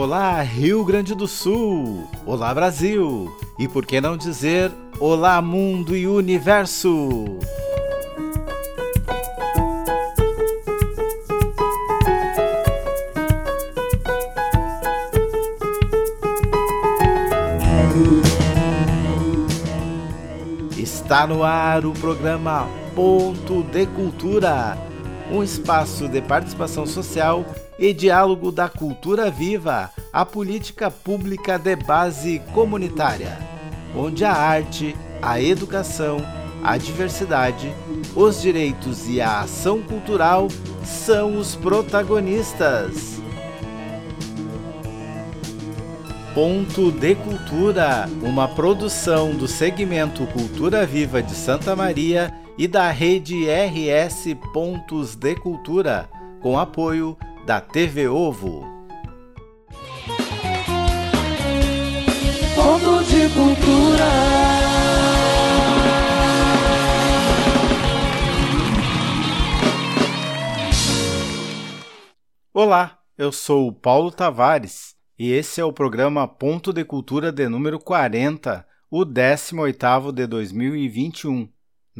[0.00, 2.08] Olá, Rio Grande do Sul!
[2.24, 3.36] Olá, Brasil!
[3.58, 4.70] E por que não dizer
[5.00, 7.08] Olá, Mundo e Universo!
[20.76, 24.78] Está no ar o programa Ponto de Cultura,
[25.28, 27.44] um espaço de participação social
[27.78, 33.38] e diálogo da cultura viva, a política pública de base comunitária,
[33.94, 36.18] onde a arte, a educação,
[36.62, 37.72] a diversidade,
[38.16, 40.48] os direitos e a ação cultural
[40.84, 43.18] são os protagonistas.
[46.34, 53.46] Ponto de Cultura, uma produção do segmento Cultura Viva de Santa Maria e da rede
[53.46, 56.08] RS Pontos de Cultura,
[56.40, 57.16] com apoio
[57.48, 58.62] da TV Ovo.
[62.54, 64.04] Ponto de Cultura.
[72.52, 77.48] Olá, eu sou o Paulo Tavares e esse é o programa Ponto de Cultura de
[77.48, 81.48] número 40, o 18º de 2021.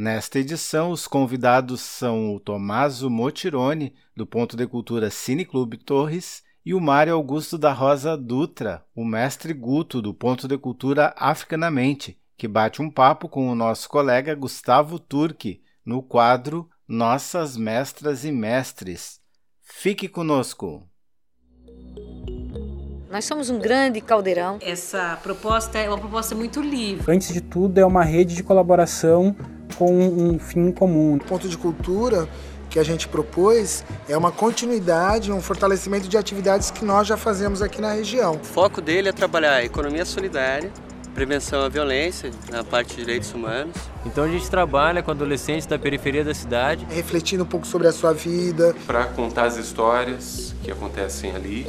[0.00, 6.44] Nesta edição, os convidados são o Tomaso Motironi, do Ponto de Cultura Cine Clube Torres,
[6.64, 12.16] e o Mário Augusto da Rosa Dutra, o mestre Guto, do Ponto de Cultura Africanamente,
[12.36, 18.30] que bate um papo com o nosso colega Gustavo Turque, no quadro Nossas Mestras e
[18.30, 19.19] Mestres.
[19.60, 20.88] Fique conosco!
[23.10, 24.60] Nós somos um grande caldeirão.
[24.62, 27.12] Essa proposta é uma proposta muito livre.
[27.12, 29.34] Antes de tudo, é uma rede de colaboração
[29.79, 31.15] com um fim comum.
[31.15, 32.28] O ponto de cultura
[32.69, 37.62] que a gente propôs é uma continuidade, um fortalecimento de atividades que nós já fazemos
[37.62, 38.34] aqui na região.
[38.34, 40.71] O foco dele é trabalhar a economia solidária,
[41.15, 43.75] prevenção à violência, na parte de direitos humanos.
[44.05, 47.93] Então a gente trabalha com adolescentes da periferia da cidade, refletindo um pouco sobre a
[47.93, 51.67] sua vida, para contar as histórias que acontecem ali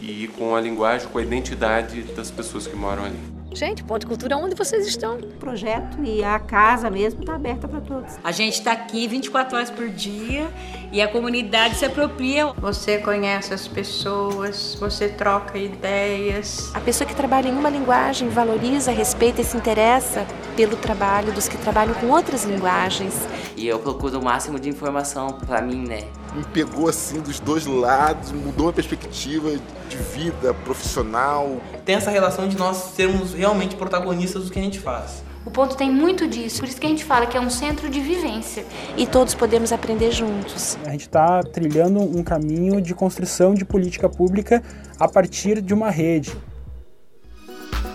[0.00, 3.37] e com a linguagem, com a identidade das pessoas que moram ali.
[3.52, 5.16] Gente, Ponto de Cultura, onde vocês estão?
[5.16, 8.18] O projeto e a casa mesmo está aberta para todos.
[8.22, 10.48] A gente está aqui 24 horas por dia
[10.92, 12.46] e a comunidade se apropria.
[12.58, 16.70] Você conhece as pessoas, você troca ideias.
[16.74, 20.26] A pessoa que trabalha em uma linguagem valoriza, respeita e se interessa
[20.56, 23.14] pelo trabalho dos que trabalham com outras linguagens.
[23.56, 26.04] E eu procuro o máximo de informação para mim, né?
[26.34, 29.50] Me pegou assim dos dois lados, mudou a perspectiva
[29.88, 31.60] de vida profissional.
[31.84, 35.27] Tem essa relação de nós sermos realmente protagonistas do que a gente faz.
[35.44, 37.88] O ponto tem muito disso, por isso que a gente fala que é um centro
[37.88, 38.64] de vivência.
[38.96, 40.76] E todos podemos aprender juntos.
[40.84, 44.62] A gente está trilhando um caminho de construção de política pública
[44.98, 46.36] a partir de uma rede.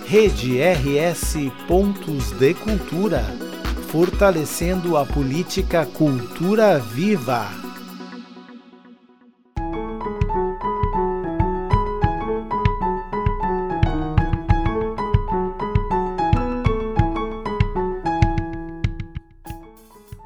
[0.06, 1.36] Rede RS
[1.68, 3.24] Pontos de Cultura,
[3.90, 7.73] fortalecendo a política Cultura Viva.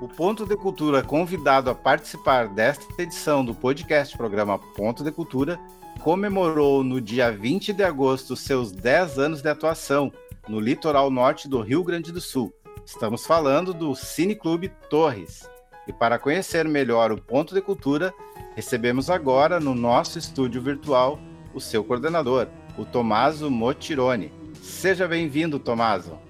[0.08, 5.60] O Ponto de Cultura convidado a participar desta edição do podcast programa Ponto de Cultura
[6.00, 10.10] comemorou no dia 20 de agosto seus 10 anos de atuação
[10.48, 12.54] no litoral norte do Rio Grande do Sul.
[12.86, 15.48] Estamos falando do Cine Clube Torres.
[15.86, 18.14] E para conhecer melhor o Ponto de Cultura,
[18.56, 21.20] recebemos agora no nosso estúdio virtual
[21.54, 22.48] o seu coordenador,
[22.78, 24.32] o Tomaso Motironi.
[24.62, 26.27] Seja bem-vindo, Tomaso.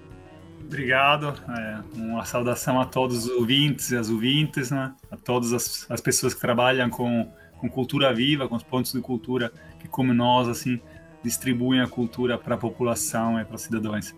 [0.68, 1.34] Obrigado.
[1.50, 4.94] É, uma saudação a todos os ouvintes e as ouvintes, né?
[5.10, 9.00] a todas as, as pessoas que trabalham com, com cultura viva, com os pontos de
[9.00, 10.80] cultura que, como nós, assim,
[11.24, 14.14] distribuem a cultura para a população e para os cidadãos.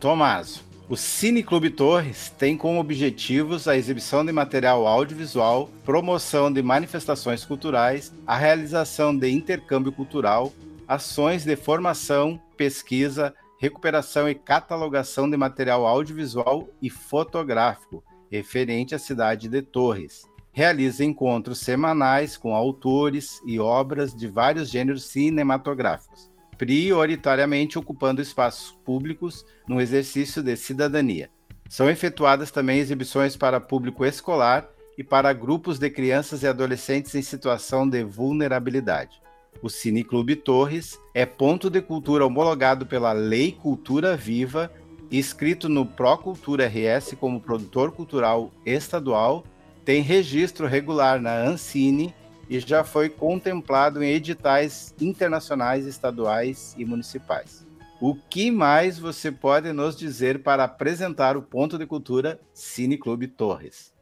[0.00, 6.62] Tomaso, o Cine Clube Torres tem como objetivos a exibição de material audiovisual, promoção de
[6.62, 10.50] manifestações culturais, a realização de intercâmbio cultural,
[10.86, 19.48] ações de formação, pesquisa, recuperação e catalogação de material audiovisual e fotográfico referente à cidade
[19.48, 20.22] de Torres.
[20.52, 29.44] Realiza encontros semanais com autores e obras de vários gêneros cinematográficos, prioritariamente ocupando espaços públicos
[29.68, 31.30] no exercício de cidadania.
[31.68, 37.22] São efetuadas também exibições para público escolar e para grupos de crianças e adolescentes em
[37.22, 39.20] situação de vulnerabilidade.
[39.60, 44.72] O Cine Clube Torres é ponto de cultura homologado pela Lei Cultura Viva,
[45.10, 49.44] inscrito no Procultura RS como produtor cultural estadual,
[49.84, 52.14] tem registro regular na Ancine
[52.48, 57.66] e já foi contemplado em editais internacionais, estaduais e municipais.
[58.00, 63.26] O que mais você pode nos dizer para apresentar o ponto de cultura Cine Clube
[63.26, 63.92] Torres?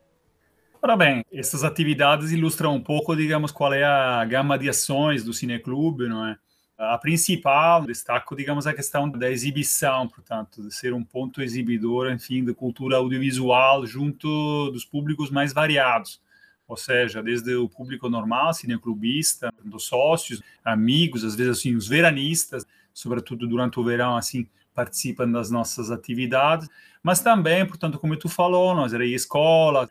[0.87, 5.35] Ora bem, essas atividades ilustram um pouco, digamos, qual é a gama de ações do
[5.35, 6.39] Cineclube, não é?
[6.79, 12.45] A principal, destaco, digamos, a questão da exibição, portanto, de ser um ponto exibidor, enfim,
[12.45, 16.21] de cultura audiovisual junto dos públicos mais variados.
[16.69, 22.65] Ou seja, desde o público normal, cineclubista, dos sócios, amigos, às vezes assim, os veranistas,
[22.95, 26.69] sobretudo durante o verão, assim, participam das nossas atividades,
[27.03, 29.89] mas também, portanto, como tu falou, nós era escola,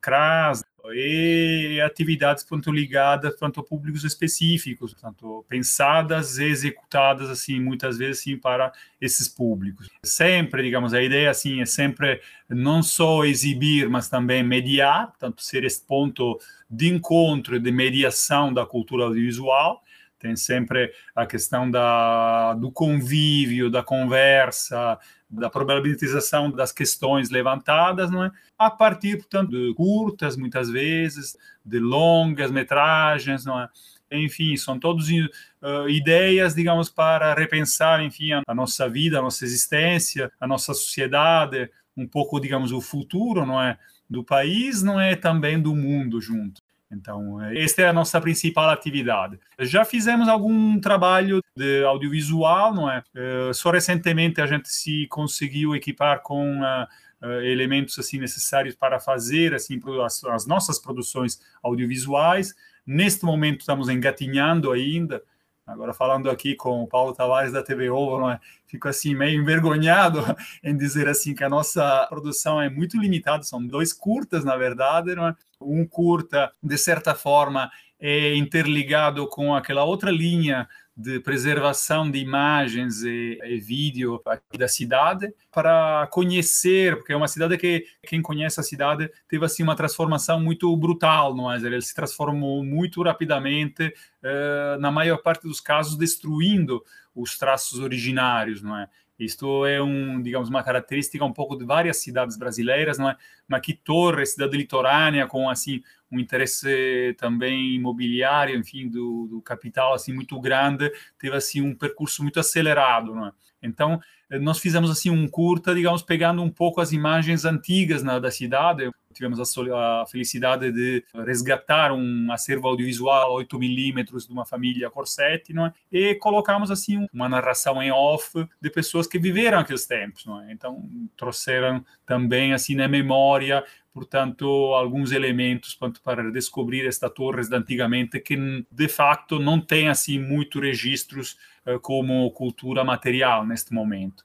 [0.00, 0.62] CRAS,
[0.92, 8.20] e atividades portanto, ligadas portanto, a públicos específicos, portanto, pensadas e executadas assim muitas vezes
[8.20, 9.88] assim para esses públicos.
[10.04, 15.64] Sempre, digamos, a ideia assim é sempre não só exibir, mas também mediar, portanto, ser
[15.64, 16.38] esse ponto
[16.68, 19.82] de encontro de mediação da cultura audiovisual
[20.24, 24.98] tem sempre a questão da, do convívio, da conversa,
[25.28, 28.30] da probabilização das questões levantadas, não é?
[28.58, 33.68] A partir, portanto, de curtas, muitas vezes, de longas metragens, não é?
[34.10, 40.32] Enfim, são todas uh, ideias, digamos, para repensar, enfim, a nossa vida, a nossa existência,
[40.40, 43.76] a nossa sociedade, um pouco, digamos, o futuro, não é?
[44.08, 45.16] Do país, não é?
[45.16, 46.63] Também do mundo junto.
[46.94, 49.38] Então, esta é a nossa principal atividade.
[49.58, 53.02] Já fizemos algum trabalho de audiovisual, não é?
[53.14, 59.54] Eh, só recentemente a gente se conseguiu equipar com uh, elementos assim necessários para fazer
[59.54, 62.54] assim as, as nossas produções audiovisuais.
[62.86, 65.22] Neste momento estamos engatinhando ainda,
[65.66, 68.38] Agora, falando aqui com o Paulo Tavares da TV Ovo, é?
[68.66, 70.20] fico assim meio envergonhado
[70.62, 75.12] em dizer assim que a nossa produção é muito limitada, são dois curtas, na verdade,
[75.12, 75.34] é?
[75.64, 83.02] Um curta, de certa forma, é interligado com aquela outra linha de preservação de imagens
[83.02, 84.22] e, e vídeo
[84.56, 89.64] da cidade para conhecer, porque é uma cidade que quem conhece a cidade teve assim
[89.64, 91.56] uma transformação muito brutal, não é?
[91.56, 96.84] Ele se transformou muito rapidamente, eh, na maior parte dos casos destruindo
[97.14, 98.88] os traços originários, não é?
[99.18, 103.16] Isto é um, digamos, uma característica um pouco de várias cidades brasileiras, não é?
[103.46, 109.94] Mas que Torre, cidade litorânea, com assim um interesse também imobiliário, enfim, do, do, capital
[109.94, 113.32] assim muito grande, teve assim um percurso muito acelerado, não é?
[113.62, 114.00] Então
[114.40, 118.90] nós fizemos assim um curta, digamos, pegando um pouco as imagens antigas na, da cidade.
[119.12, 125.52] Tivemos a, a, felicidade de resgatar um acervo audiovisual 8 milímetros de uma família Corsetti,
[125.52, 125.72] não é?
[125.90, 130.52] E colocamos assim uma narração em off de pessoas que viveram aqueles tempos, não é?
[130.52, 130.82] Então
[131.16, 133.64] trouxeram também assim na memória
[133.94, 134.44] portanto,
[134.74, 138.36] alguns elementos para descobrir esta torre de antigamente que
[138.68, 141.38] de facto não tem assim muito registros
[141.82, 144.24] como cultura material neste momento.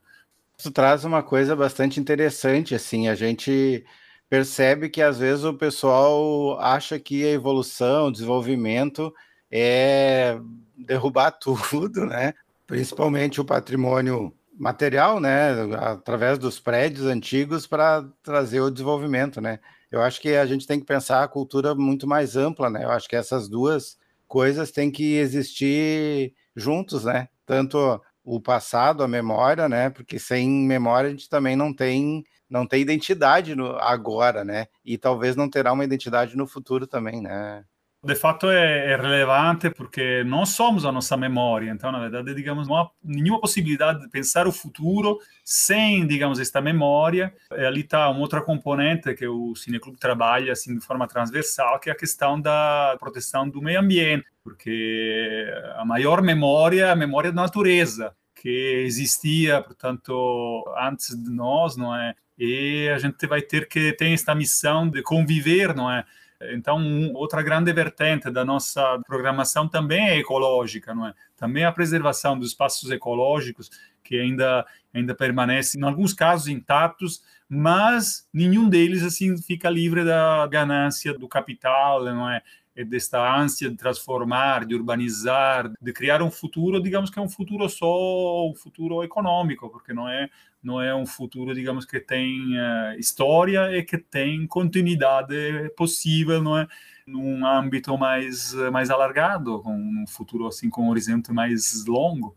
[0.58, 3.86] Isso traz uma coisa bastante interessante, assim, a gente
[4.30, 9.14] percebe que às vezes o pessoal acha que a evolução, o desenvolvimento
[9.50, 10.38] é
[10.78, 12.34] derrubar tudo, né?
[12.68, 19.60] Principalmente o patrimônio material, né, através dos prédios antigos para trazer o desenvolvimento, né?
[19.90, 22.84] Eu acho que a gente tem que pensar a cultura muito mais ampla, né?
[22.84, 23.98] Eu acho que essas duas
[24.28, 27.28] coisas têm que existir juntos, né?
[27.46, 29.90] Tanto o passado, a memória, né?
[29.90, 34.68] Porque sem memória a gente também não tem não tem identidade no agora, né?
[34.84, 37.64] E talvez não terá uma identidade no futuro também, né?
[38.04, 42.68] De fato é, é, relevante porque nós somos a nossa memória, então na verdade, digamos,
[42.68, 47.34] não há nenhuma possibilidade de pensar o futuro sem, digamos, esta memória.
[47.52, 51.90] E ali está um outro componente que o Cineclube trabalha assim de forma transversal, que
[51.90, 57.32] é a questão da proteção do meio ambiente, porque a maior memória é a memória
[57.32, 62.16] da natureza que existia, portanto, antes de nós, não é?
[62.38, 66.06] E a gente vai ter que ter esta missão de conviver, não é?
[66.42, 71.14] Então, outra grande vertente da nossa programação também é ecológica, não é?
[71.36, 73.70] Também a preservação dos espaços ecológicos,
[74.04, 80.48] que ainda, ainda permanecem, em alguns casos, intactos, mas nenhum deles assim fica livre da
[80.48, 82.42] ganância do capital, não é?
[82.84, 87.68] Desta ânsia de transformar, de urbanizar, de criar um futuro, digamos que é um futuro
[87.70, 90.30] só um futuro econômico, porque não é
[90.62, 95.34] não é um futuro, digamos que tem uh, história e que tem continuidade
[95.78, 96.68] possível, não é?
[97.08, 102.36] Num âmbito mais mais alargado, um futuro assim com um horizonte mais longo.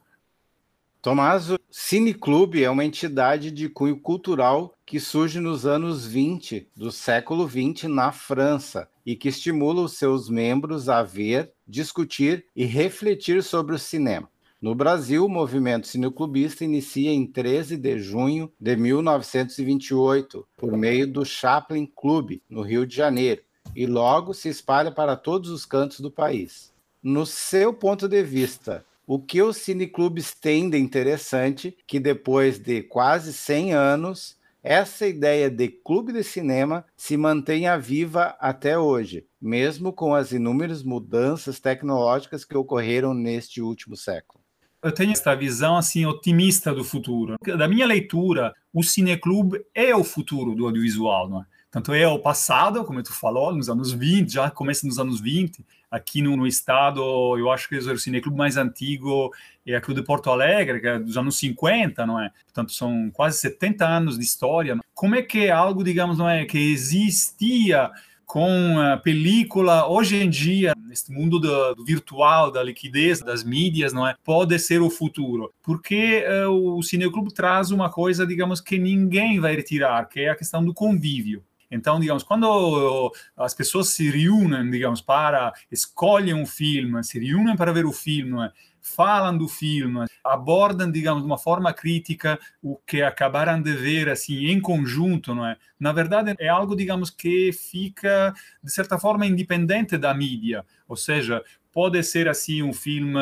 [1.02, 6.92] Tomás, o Cineclube é uma entidade de cunho cultural que surge nos anos 20 do
[6.92, 13.42] século 20 na França e que estimula os seus membros a ver, discutir e refletir
[13.42, 14.30] sobre o cinema.
[14.60, 21.24] No Brasil, o movimento cineclubista inicia em 13 de junho de 1928, por meio do
[21.24, 23.42] Chaplin Clube, no Rio de Janeiro,
[23.74, 26.72] e logo se espalha para todos os cantos do país.
[27.02, 32.82] No seu ponto de vista, o que os cineclubes têm de interessante que depois de
[32.82, 39.92] quase 100 anos, essa ideia de clube de cinema se mantenha viva até hoje, mesmo
[39.92, 44.42] com as inúmeras mudanças tecnológicas que ocorreram neste último século.
[44.82, 47.36] Eu tenho esta visão assim otimista do futuro.
[47.44, 51.46] Da minha leitura, o cineclube é o futuro do audiovisual, não é?
[51.72, 55.64] Tanto é o passado, como tu falou, nos anos 20, já começa nos anos 20.
[55.90, 57.00] Aqui no, no estado,
[57.38, 59.32] eu acho que o cineclube mais antigo
[59.66, 62.30] é aqui de Porto Alegre, que é dos anos 50, não é?
[62.44, 64.78] Portanto, são quase 70 anos de história.
[64.92, 67.90] Como é que é algo, digamos, não é, que existia
[68.26, 73.92] com a película hoje em dia neste mundo do, do, virtual da liquidez das mídias
[73.92, 78.78] não é pode ser o futuro porque uh, o cineclube traz uma coisa digamos que
[78.78, 84.10] ninguém vai retirar que é a questão do convívio então, digamos, quando as pessoas se
[84.10, 90.04] reúnem, digamos, para escolhem um filme, se reúnem para ver o filme, falam do filme,
[90.22, 95.46] abordam, digamos, de uma forma crítica o que acabaram de ver, assim, em conjunto, não
[95.46, 95.56] é?
[95.80, 100.64] Na verdade, é algo, digamos, que fica, de certa forma, independente da mídia.
[100.86, 103.18] Ou seja, pode ser assim um filme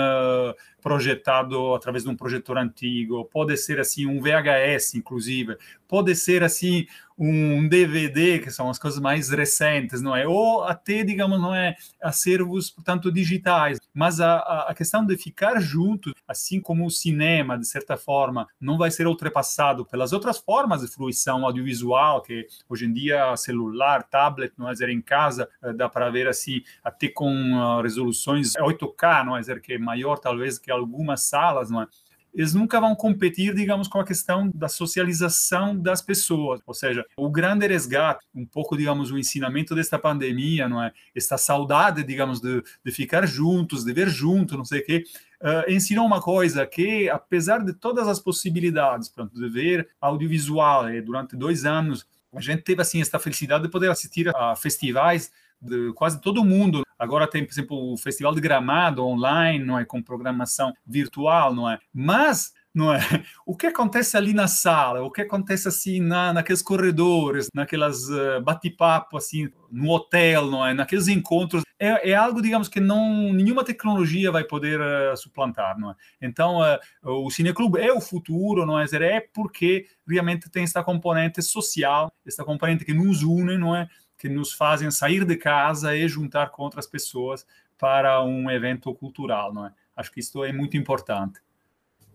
[0.82, 5.56] projetado através de um projetor antigo, pode ser assim um VHS, inclusive,
[5.90, 6.86] pode ser assim
[7.22, 10.26] um DVD, que são as coisas mais recentes, não é?
[10.26, 13.78] Ou até, digamos, não é acervos, portanto, digitais.
[13.92, 18.78] Mas a, a questão de ficar junto, assim como o cinema, de certa forma, não
[18.78, 24.54] vai ser ultrapassado pelas outras formas de fruição audiovisual, que hoje em dia celular, tablet,
[24.56, 24.72] não é?
[24.90, 29.42] em casa, eh, dá para ver assim, até com uh, resoluções 8K, não é?
[29.60, 31.86] que é maior talvez que algumas salas, não é?
[32.34, 36.60] Eles nunca vão competir, digamos, com a questão da socialização das pessoas.
[36.66, 40.92] Ou seja, o grande resgate, um pouco, digamos, o ensinamento desta pandemia, não é?
[41.14, 45.04] Esta saudade, digamos, de, de ficar juntos, de ver junto, não sei o quê,
[45.40, 51.00] uh, ensinou uma coisa que, apesar de todas as possibilidades, pronto, de ver audiovisual eh,
[51.00, 55.92] durante dois anos, a gente teve, assim, esta felicidade de poder assistir a festivais de
[55.94, 56.82] quase todo mundo.
[57.00, 61.68] Agora tem, por exemplo, o Festival de Gramado online, não é, com programação virtual, não
[61.68, 61.78] é?
[61.94, 62.98] Mas não é?
[63.46, 68.40] O que acontece ali na sala, o que acontece assim na, naqueles corredores, naquelas uh,
[68.42, 70.72] bate-papo assim no hotel, não é?
[70.72, 75.92] Naqueles encontros é, é, algo, digamos que não nenhuma tecnologia vai poder uh, suplantar, não
[75.92, 75.94] é?
[76.20, 76.78] Então uh,
[77.26, 78.84] o cineclube é o futuro, não é?
[79.00, 83.88] É porque realmente tem esta componente social, esta componente que nos une, não é?
[84.20, 87.46] Que nos fazem sair de casa e juntar com outras pessoas
[87.78, 89.72] para um evento cultural, não é?
[89.96, 91.40] Acho que isso é muito importante.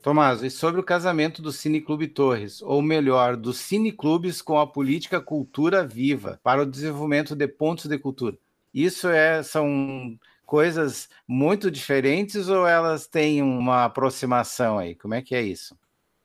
[0.04, 5.20] Tomás, e sobre o casamento do Cineclube Torres, ou melhor, dos cineclubes com a política
[5.20, 8.38] Cultura Viva para o desenvolvimento de pontos de cultura.
[8.72, 14.94] Isso é, são coisas muito diferentes ou elas têm uma aproximação aí?
[14.94, 15.76] Como é que é isso?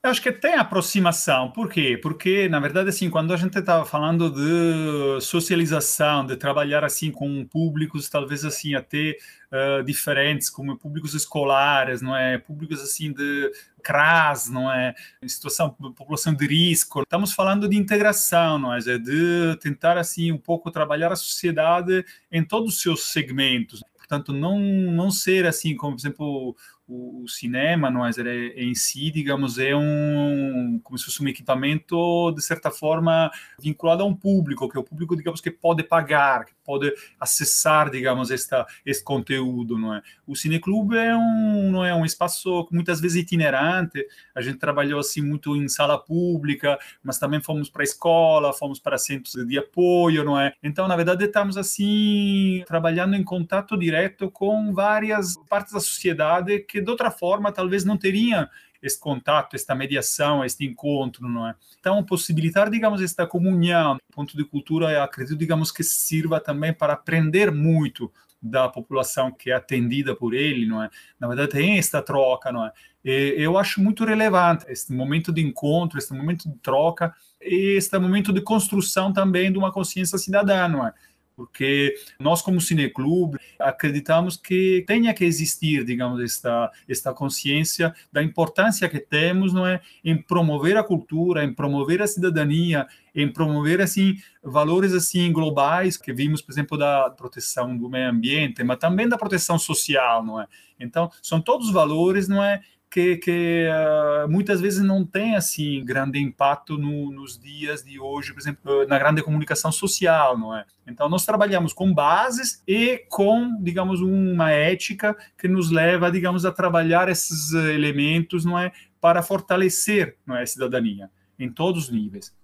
[0.02, 1.50] Eu acho que tem aproximação.
[1.50, 1.98] Por quê?
[2.02, 7.44] Porque, na verdade, assim, quando a gente estava falando de socialização, de trabalhar assim com
[7.44, 9.18] públicos, talvez assim até
[9.52, 12.38] uh, diferentes, como públicos escolares, não é?
[12.38, 13.52] Públicos assim de
[13.82, 14.94] CRAS, não é?
[15.26, 17.02] Situação, população de risco.
[17.02, 18.78] Estamos falando de integração, não é?
[18.78, 23.82] De tentar assim um pouco trabalhar a sociedade em todos os seus segmentos.
[23.98, 26.56] Portanto, não não ser assim, como por exemplo
[26.90, 32.32] o, o cinema, nós é, em si, digamos, é um como se fosse um equipamento
[32.32, 36.44] de certa forma vinculado a um público, que é o público, digamos, que pode pagar,
[36.44, 40.02] que pode acessar, digamos, esta este conteúdo, não é?
[40.24, 44.06] O cineclube é um não é um espaço muitas vezes itinerante.
[44.32, 48.78] A gente trabalhou assim muito em sala pública, mas também fomos para a escola, fomos
[48.78, 50.52] para centros de apoio, não é?
[50.62, 56.80] Então, na verdade, estamos assim trabalhando em contato direto com várias partes da sociedade que
[56.80, 58.48] de outra forma talvez não teria
[58.82, 61.54] esse contato, esta mediação, este encontro, não é?
[61.78, 67.50] Então, possibilitar, digamos, esta comunhão, ponto de cultura, acredito, digamos, que sirva também para aprender
[67.52, 68.10] muito
[68.42, 70.88] da população que é atendida por ele, não é?
[71.18, 72.72] Na verdade, tem esta troca, não é?
[73.04, 77.98] E eu acho muito relevante este momento de encontro, este momento de troca, e este
[77.98, 80.92] momento de construção também de uma consciência cidadã, não é?
[81.40, 88.86] Porque nós como cineclube acreditamos que tenha que existir, digamos, esta esta consciência da importância
[88.90, 94.16] que temos, não é, em promover a cultura, em promover a cidadania, em promover assim
[94.44, 99.16] valores assim globais que vimos, por exemplo, da proteção do meio ambiente, mas também da
[99.16, 100.46] proteção social, não é?
[100.78, 106.18] Então, são todos valores, não é, que, que uh, muitas vezes não tem assim grande
[106.18, 110.64] impacto no, nos dias de hoje, por exemplo, na grande comunicação social, não é?
[110.86, 116.50] Então nós trabalhamos com bases e com, digamos, uma ética que nos leva, digamos, a
[116.50, 122.34] trabalhar esses elementos, não é, para fortalecer, não é, a cidadania em todos os níveis.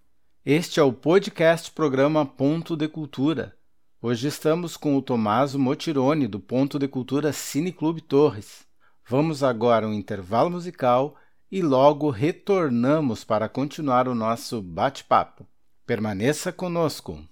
[0.45, 3.57] Este é o podcast programa Ponto de Cultura.
[4.01, 8.66] Hoje estamos com o Tomaso Motironi do Ponto de Cultura Cine Clube Torres.
[9.09, 11.15] Vamos agora um intervalo musical
[11.49, 15.47] e logo retornamos para continuar o nosso bate-papo.
[15.87, 17.25] Permaneça conosco.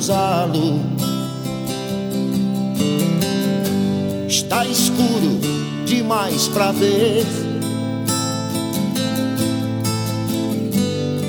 [0.00, 0.80] Usá-lo.
[4.26, 5.38] Está escuro
[5.86, 7.26] demais para ver.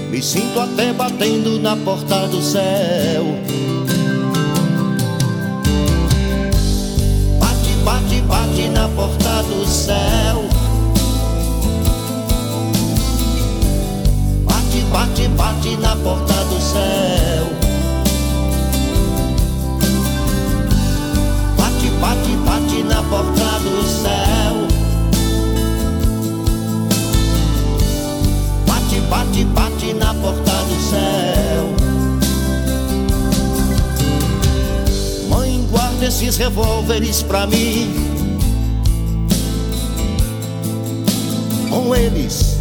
[0.10, 3.26] Me sinto até batendo na porta do céu.
[9.44, 10.44] Do céu.
[14.46, 17.62] Bate, bate, bate na porta do céu.
[22.02, 24.68] bate, bate na porta do céu.
[28.68, 31.64] Bate, bate, bate na porta do céu.
[35.30, 38.11] Mãe, guarda esses revólveres pra mim.
[41.72, 42.58] Com eles,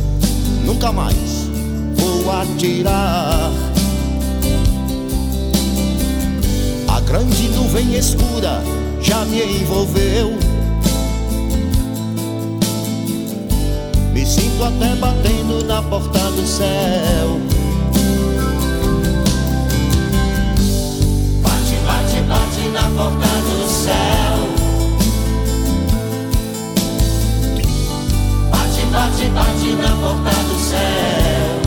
[0.65, 1.51] nunca mais
[1.97, 3.51] vou atirar.
[6.87, 8.63] A grande nuvem escura
[9.03, 10.39] já me envolveu.
[14.13, 17.41] Me sinto até batendo na porta do céu.
[21.43, 24.30] Bate, bate, bate na porta do céu.
[29.01, 31.60] Bate, bate, na porta do céu.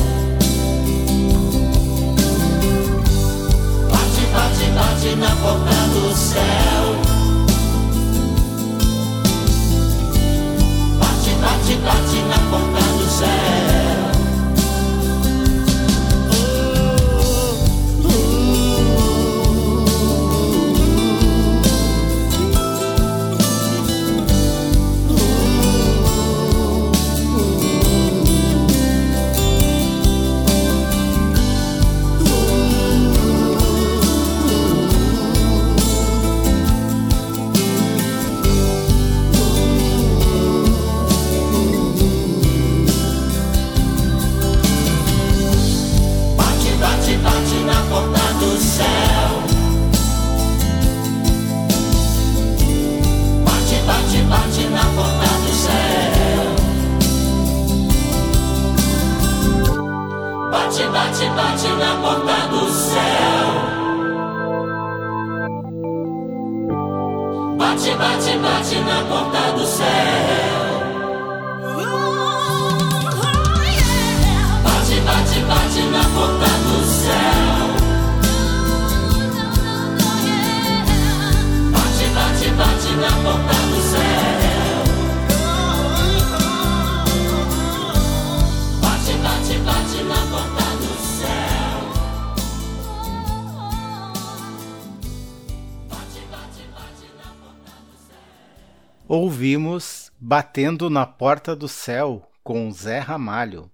[100.34, 103.70] Batendo na Porta do Céu, com Zé Ramalho.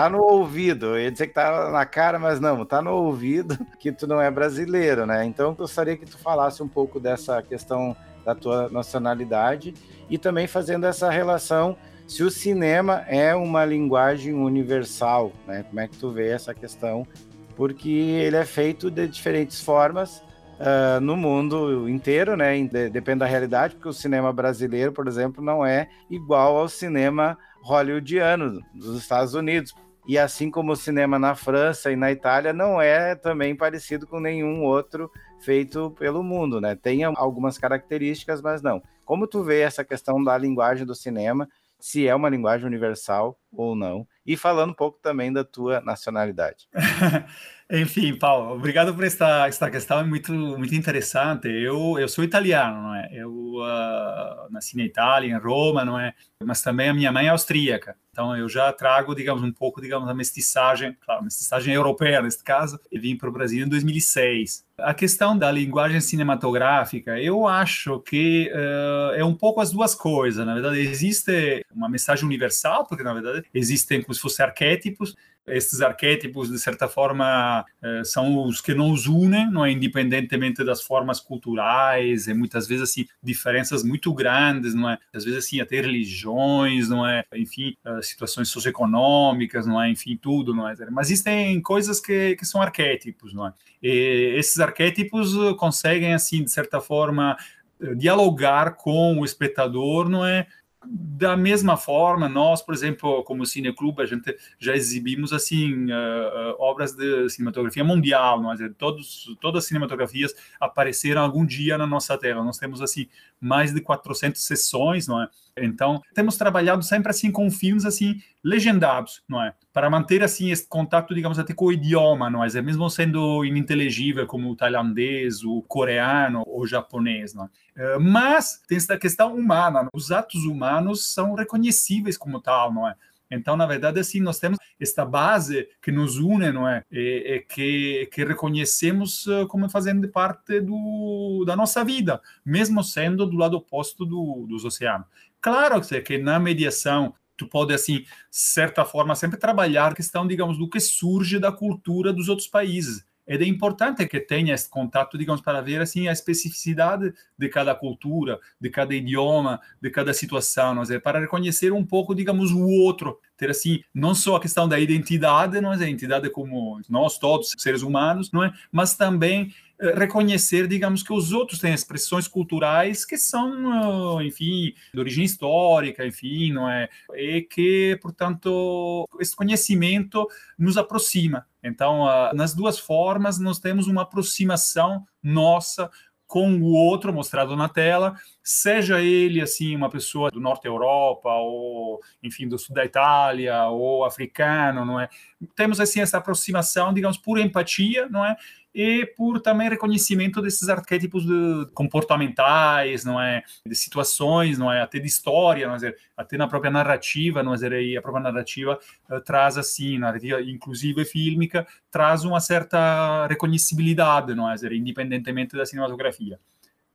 [0.00, 3.58] Tá no ouvido, eu ia dizer que tá na cara, mas não, tá no ouvido
[3.78, 5.26] que tu não é brasileiro, né?
[5.26, 9.74] Então eu gostaria que tu falasse um pouco dessa questão da tua nacionalidade
[10.08, 15.64] e também fazendo essa relação se o cinema é uma linguagem universal, né?
[15.64, 17.06] Como é que tu vê essa questão?
[17.54, 20.24] Porque ele é feito de diferentes formas
[20.60, 22.54] uh, no mundo inteiro, né?
[22.90, 28.62] Depende da realidade, porque o cinema brasileiro, por exemplo, não é igual ao cinema hollywoodiano
[28.74, 29.74] dos Estados Unidos.
[30.06, 34.18] E assim como o cinema na França e na Itália não é também parecido com
[34.18, 35.10] nenhum outro
[35.40, 36.74] feito pelo mundo, né?
[36.74, 38.82] Tem algumas características, mas não.
[39.04, 43.74] Como tu vê essa questão da linguagem do cinema, se é uma linguagem universal ou
[43.74, 44.06] não?
[44.24, 46.68] E falando um pouco também da tua nacionalidade.
[47.72, 51.46] Enfim, Paulo, obrigado por esta, esta questão, é muito, muito interessante.
[51.46, 53.08] Eu, eu sou italiano, não é?
[53.12, 56.12] Eu uh, nasci na Itália, em Roma, não é?
[56.42, 57.96] Mas também a minha mãe é austríaca.
[58.10, 62.80] Então eu já trago, digamos, um pouco, digamos, a mestiçagem, claro, mestiçagem europeia neste caso,
[62.90, 64.64] e vim para o Brasil em 2006.
[64.78, 70.44] A questão da linguagem cinematográfica, eu acho que uh, é um pouco as duas coisas.
[70.44, 75.14] Na verdade, existe uma mensagem universal, porque na verdade existem como se fossem arquétipos,
[75.46, 79.72] esses arquétipos, de certa forma, eh, são os que nos unem, não é?
[79.72, 84.98] independentemente das formas culturais, e muitas vezes assim diferenças muito grandes, não é?
[85.12, 87.24] Às vezes assim até religiões, não é?
[87.34, 89.90] Enfim, eh, situações socioeconômicas, não é?
[89.90, 90.74] Enfim, tudo, não é?
[90.90, 93.52] Mas existem coisas que, que são arquétipos, não é?
[93.82, 97.36] E esses arquétipos conseguem assim de certa forma
[97.80, 100.46] eh, dialogar com o espectador, não é?
[100.86, 106.56] Da mesma forma, nós, por exemplo, como Cineclube, a gente já exibimos assim uh, uh,
[106.58, 108.56] obras de cinematografia mundial, não é?
[108.78, 112.42] Todos, todas as cinematografias apareceram algum dia na nossa terra.
[112.42, 115.28] Nós temos assim mais de 400 sessões, não é?
[115.58, 119.54] Então, temos trabalhado sempre assim com filmes assim legendados, não é?
[119.72, 122.62] Para manter assim esse contato, digamos até com o idioma, não é?
[122.62, 127.48] Mesmo sendo ininteligível como o tailandês, o coreano ou japonês, não é?
[127.76, 132.94] Eh, mas tem essa questão humana, os atos humanos são reconhecíveis como tal, não é?
[133.30, 136.82] Então, na verdade, assim, nós temos esta base que nos une, não é?
[136.90, 143.24] E, e que, que reconhecemos eh, como fazendo parte do, da nossa vida, mesmo sendo
[143.24, 145.06] do lado oposto do, dos oceanos.
[145.40, 150.68] Claro que na mediação tu pode, assim, certa forma, sempre trabalhar a questão, digamos, do
[150.68, 153.04] que surge da cultura dos outros países
[153.38, 158.40] é importante que tenha esse contato, digamos, para ver assim a especificidade de cada cultura,
[158.60, 160.98] de cada idioma, de cada situação, não é?
[160.98, 165.60] para reconhecer um pouco, digamos, o outro, ter assim não só a questão da identidade,
[165.60, 165.76] não é?
[165.76, 168.52] A identidade como nós todos seres humanos, não é?
[168.72, 175.00] Mas também reconhecer, digamos, que os outros têm expressões culturais que são, ah, enfim, de
[175.00, 176.88] origem histórica, enfim, não é?
[177.14, 181.46] E que, portanto, esse conhecimento nos aproxima.
[181.62, 185.90] Então, ah, nas duas formas, nós temos uma aproximação nossa
[186.30, 191.28] com o outro mostrado na tela, seja ele assim uma pessoa do norte da Europa
[191.28, 195.08] ou enfim do sul da Itália ou africano, não é?
[195.56, 198.36] Temos assim essa aproximação, digamos, por empatia, não é?
[198.74, 204.98] E por também reconhecimento desses arquétipos de, comportamentais, não é, de situações, não é, até
[204.98, 208.78] de história, não é, até na própria narrativa, não é, e a própria narrativa
[209.10, 216.38] uh, traz assim, narrativa inclusive fílmica, traz uma certa reconhecibilidade, não é, independentemente da cinematografia.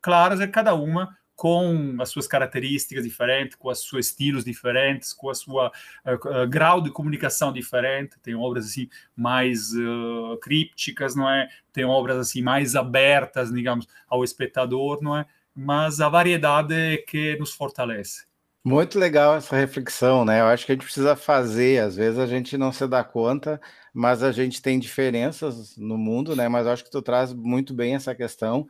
[0.01, 5.29] Claro, é cada uma com as suas características diferentes, com os seus estilos diferentes, com
[5.29, 5.71] a sua
[6.05, 8.17] uh, uh, grau de comunicação diferente.
[8.23, 11.49] Tem obras assim mais uh, crípticas, não é?
[11.73, 15.25] Tem obras assim mais abertas, digamos, ao espectador, não é?
[15.53, 18.25] Mas a variedade é que nos fortalece.
[18.63, 20.41] Muito legal essa reflexão, né?
[20.41, 23.61] Eu acho que a gente precisa fazer, às vezes a gente não se dá conta,
[23.93, 26.49] mas a gente tem diferenças no mundo, né?
[26.49, 28.67] Mas eu acho que tu traz muito bem essa questão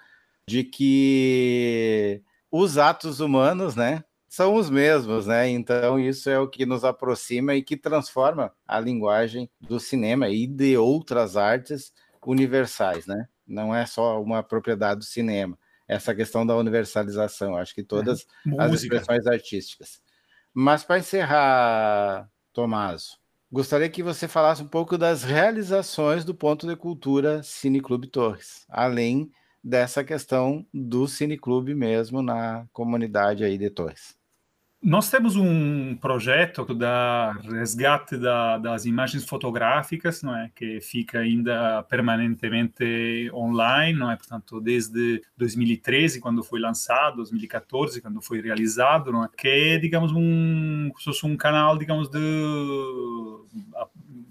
[0.47, 5.47] de que os atos humanos, né, são os mesmos, né?
[5.47, 10.45] Então isso é o que nos aproxima e que transforma a linguagem do cinema e
[10.45, 11.93] de outras artes
[12.25, 13.29] universais, né?
[13.47, 15.57] Não é só uma propriedade do cinema.
[15.87, 20.01] Essa questão da universalização, acho que todas é, as expressões artísticas.
[20.53, 23.17] Mas para encerrar, Tomaso,
[23.49, 29.31] gostaria que você falasse um pouco das realizações do Ponto de Cultura Cineclube Torres, além
[29.65, 34.15] dessa questão do Cineclube mesmo na comunidade aí de Torres.
[34.79, 41.81] Nós temos um projeto da resgate da, das imagens fotográficas, não é, que fica ainda
[41.89, 49.23] permanentemente online, não é, portanto, desde 2013 quando foi lançado, 2014 quando foi realizado, não
[49.23, 50.91] é, que é, digamos, um,
[51.23, 52.19] um canal, digamos, de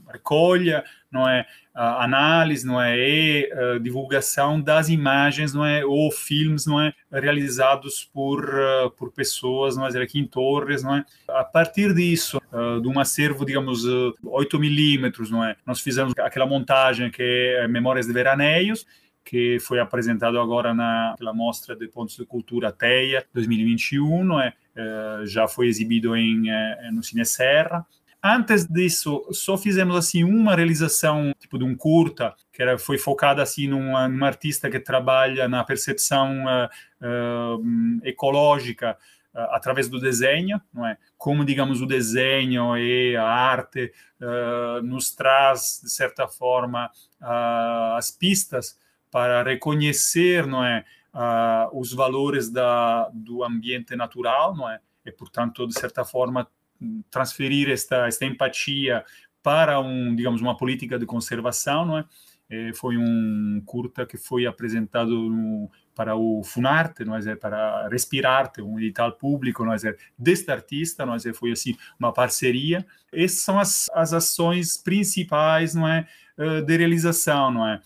[0.09, 6.67] recolha, não é, análise, não é, e uh, divulgação das imagens, não é, ou filmes,
[6.67, 11.05] não é, realizados por uh, por pessoas, não é, aqui em Torres, não é.
[11.29, 13.85] A partir disso, uh, de um acervo, digamos,
[14.23, 18.87] 8 milímetros, não é, nós fizemos aquela montagem que é Memórias de Veraneios,
[19.25, 24.53] que foi apresentado agora na pela mostra de pontos de cultura Teia 2021, não é?
[25.25, 26.45] já foi exibido em
[26.93, 27.87] no Cine Serra
[28.27, 33.43] Antes disso, só fizemos assim uma realização tipo de um curta que era, foi focada
[33.43, 38.97] assim numa, artista que trabalha na percepção uh, uh, ecológica
[39.35, 40.97] uh, através do desenho, não é?
[41.19, 43.93] Como digamos o desenho e a arte
[44.83, 46.91] nos traz de certa forma
[47.95, 48.79] as pistas
[49.11, 50.83] para reconhecer, não é,
[51.75, 54.81] os valores da, do ambiente natural, não é?
[55.05, 56.49] E portanto de certa forma
[57.11, 59.05] transferir esta, esta empatia
[59.43, 62.05] para um, digamos, uma política de conservação, não é?
[62.49, 67.37] é foi um curta que foi apresentado no, para o Funarte, não é?
[67.37, 69.77] para Respirarte, um edital público, não é?
[70.19, 71.33] deste artista, não é?
[71.35, 72.87] foi assim uma parceria.
[73.13, 76.07] Essas são as, as ações principais, não é,
[76.67, 77.81] de realização, não é?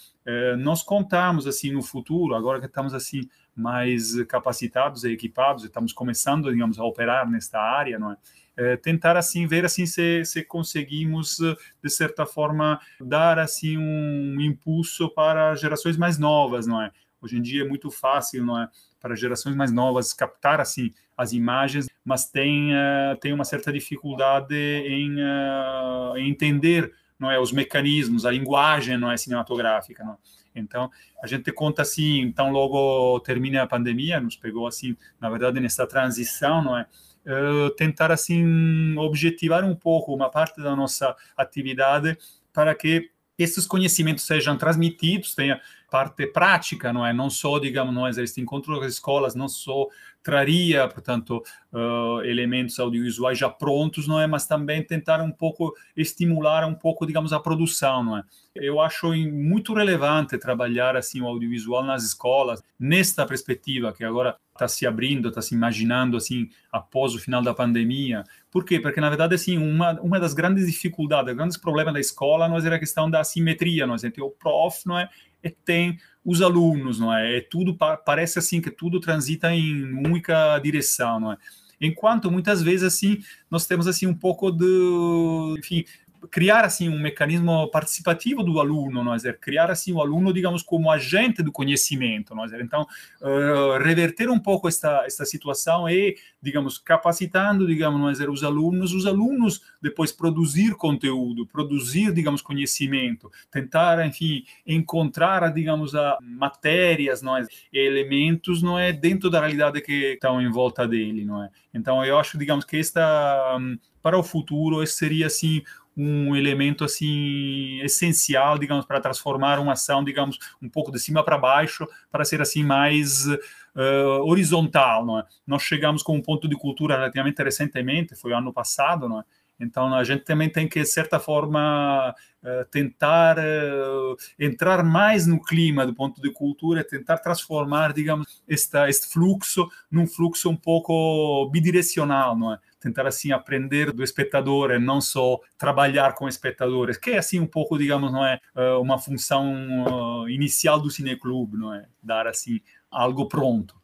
[0.59, 6.51] Nós contamos assim no futuro, agora que estamos assim mais capacitados e equipados, estamos começando,
[6.51, 8.17] digamos, a operar nesta área, não é?
[8.59, 14.41] É, tentar assim ver assim se, se conseguimos eh, de certa forma dar assim um
[14.41, 16.91] impulso para gerações mais novas, não é?
[17.23, 18.69] Hoje em dia é muito fácil, não é,
[19.01, 24.55] para gerações mais novas captar assim as imagens, mas tem uh, tem uma certa dificuldade
[24.57, 30.17] em, uh, entender não é os mecanismos, a linguagem não é cinematográfica, não é?
[30.55, 30.91] Então,
[31.23, 35.87] a gente conta assim, então logo termina a pandemia, nos pegou assim, na verdade, nessa
[35.87, 36.87] transição, não é?
[37.29, 42.17] Uh, tentar assim objetivar um pouco uma parte da nossa atividade
[42.53, 47.13] para que esses conhecimentos sejam transmitidos, tenha parte prática, não é?
[47.13, 48.11] Não só, digamos, não é?
[48.11, 49.87] Este encontro das escolas não só
[50.23, 54.27] traria, portanto, uh, elementos audiovisuais já prontos, não é?
[54.27, 58.25] Mas também tentar um pouco estimular um pouco, digamos, a produção, não é?
[58.57, 64.69] Eu acho muito relevante trabalhar assim o audiovisual nas escolas nesta perspectiva que agora está
[64.69, 68.25] se abrindo, está se imaginando assim após o final da pandemia.
[68.51, 68.81] Por quê?
[68.81, 72.75] Porque na verdade assim uma uma das grandes dificuldades, grandes problemas da escola, não é
[72.75, 74.23] a questão da assimetria, não é?
[74.23, 75.09] O prof, não é?
[75.43, 77.39] E tem os alunos, não é?
[77.39, 81.39] é tudo parece assim que tudo transita em única direção, não é?
[81.81, 83.19] Enquanto muitas vezes assim
[83.51, 85.85] nós temos assim um pouco de, enfim,
[86.31, 89.19] criar assim um mecanismo participativo do aluno, não é?
[89.33, 92.61] criar assim o aluno, digamos, como agente do conhecimento, não é?
[92.61, 92.87] Então,
[93.21, 98.31] uh, reverter um pouco esta esta situação e, digamos, capacitando, digamos, não é?
[98.31, 106.19] os alunos, os alunos depois produzir conteúdo, produzir, digamos, conhecimento, tentar, enfim, encontrar, digamos, a
[106.21, 107.47] matérias, não é?
[107.73, 111.51] elementos, não é, dentro da realidade que estão em volta dele, não é?
[111.73, 115.63] Então, eu acho, digamos, que esta hum, para o futuro esse seria assim
[115.99, 121.37] um elemento assim essencial, digamos, para transformar uma ação, digamos, um pouco de cima para
[121.37, 125.25] baixo, para ser assim mais uh, horizontal, não é?
[125.45, 129.25] Nós chegamos com um ponto de cultura relativamente recentemente, foi ano passado, não é?
[129.61, 135.43] Então a gente também tem que, de certa forma, uh, tentar uh, entrar mais no
[135.43, 141.49] clima do ponto de cultura, tentar transformar, digamos, esta, este fluxo num fluxo um pouco
[141.51, 142.59] bidirecional, não é?
[142.81, 147.47] tentar assim aprender do espectador e não só trabalhar com espectadores, que é assim um
[147.47, 151.87] pouco, digamos, não é eh, uma função inicial do cineclube, não é?
[152.01, 153.75] Dar assim algo pronto.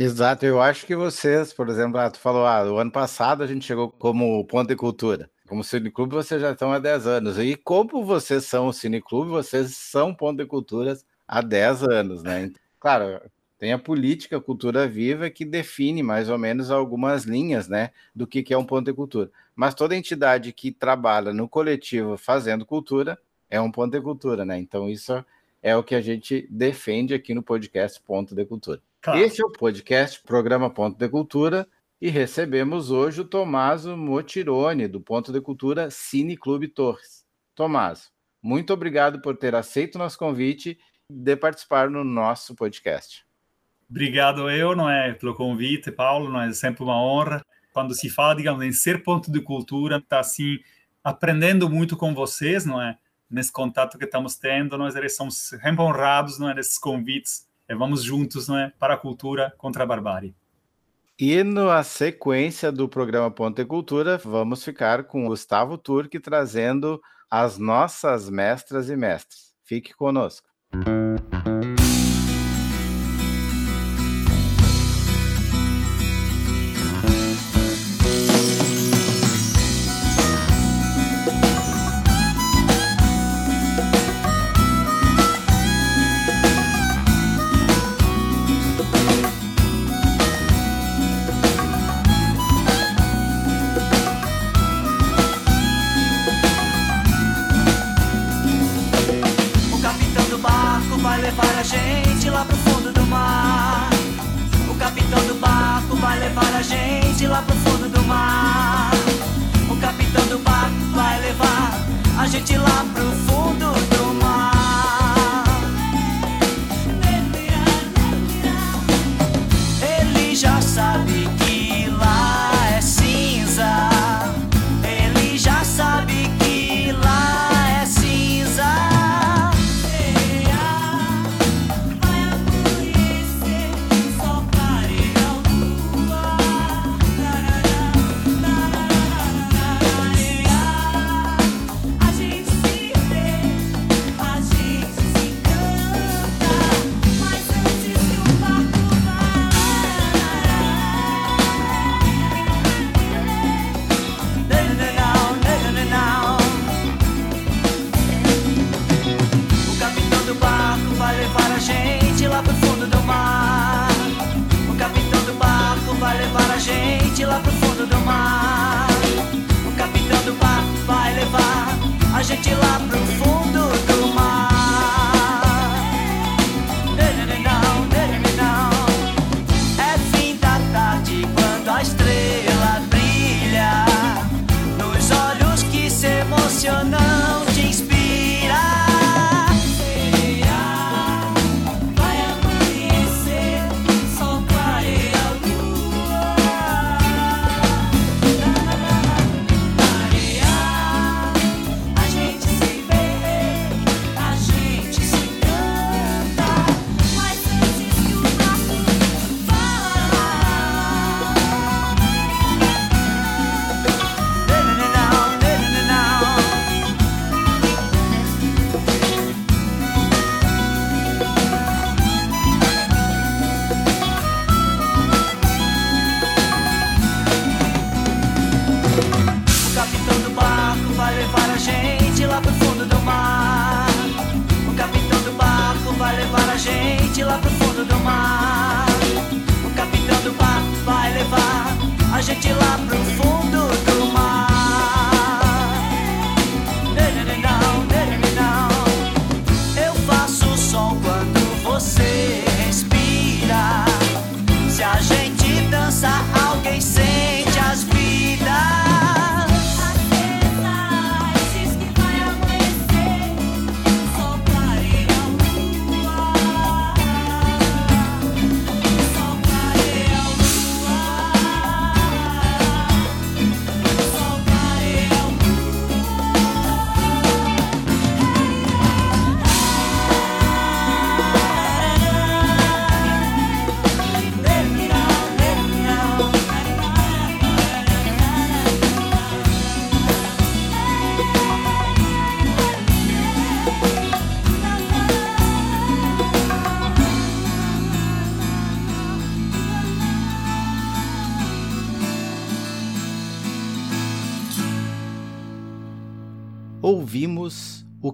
[0.00, 3.46] Exato, eu acho que vocês, por exemplo, ah, tu falou, ah, o ano passado a
[3.48, 5.28] gente chegou como ponto de cultura.
[5.48, 7.36] Como cineclube, vocês já estão há 10 anos.
[7.38, 12.52] E como vocês são o cineclube, vocês são ponto de culturas há 10 anos, né?
[12.78, 13.20] Claro,
[13.58, 18.42] tem a política cultura viva que define mais ou menos algumas linhas, né, do que,
[18.44, 19.30] que é um ponto de cultura.
[19.56, 23.18] Mas toda entidade que trabalha no coletivo fazendo cultura
[23.50, 24.58] é um ponto de cultura, né?
[24.58, 25.24] Então isso
[25.60, 28.80] é o que a gente defende aqui no podcast Ponto de Cultura.
[29.00, 29.20] Claro.
[29.20, 31.68] Esse é o podcast Programa Ponto de Cultura.
[32.00, 37.24] E recebemos hoje o Tomaso Motirone, do Ponto de Cultura Cine Clube Torres.
[37.56, 40.78] Tomaso, muito obrigado por ter aceito nosso convite
[41.10, 43.26] de participar no nosso podcast.
[43.90, 47.44] Obrigado eu, não é, pelo convite, Paulo, não é sempre uma honra.
[47.72, 50.58] Quando se fala, digamos, em ser ponto de cultura, está assim
[51.02, 52.96] aprendendo muito com vocês, não é?
[53.30, 57.47] Nesse contato que estamos tendo, nós somos sempre honrados, não é, nesses convites.
[57.68, 60.34] E vamos juntos, não é, para a cultura contra a barbárie.
[61.20, 67.00] E na sequência do programa Ponte Cultura, vamos ficar com Gustavo Turque trazendo
[67.30, 69.52] as nossas mestras e mestres.
[69.64, 70.48] Fique conosco.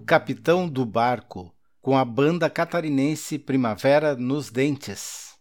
[0.07, 1.51] Capitão do Barco
[1.81, 5.33] com a banda catarinense Primavera nos Dentes.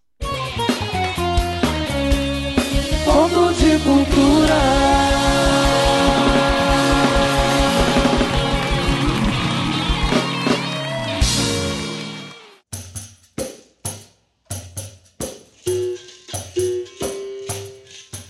[3.03, 5.12] Ponto de cultura.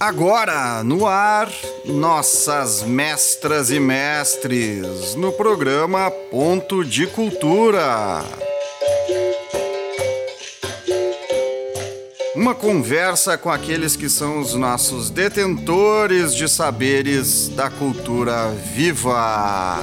[0.06, 1.50] Agora, no ar,
[1.86, 8.22] nossas mestras e mestres, no programa Ponto de Cultura.
[12.36, 19.80] Uma conversa com aqueles que são os nossos detentores de saberes da cultura viva.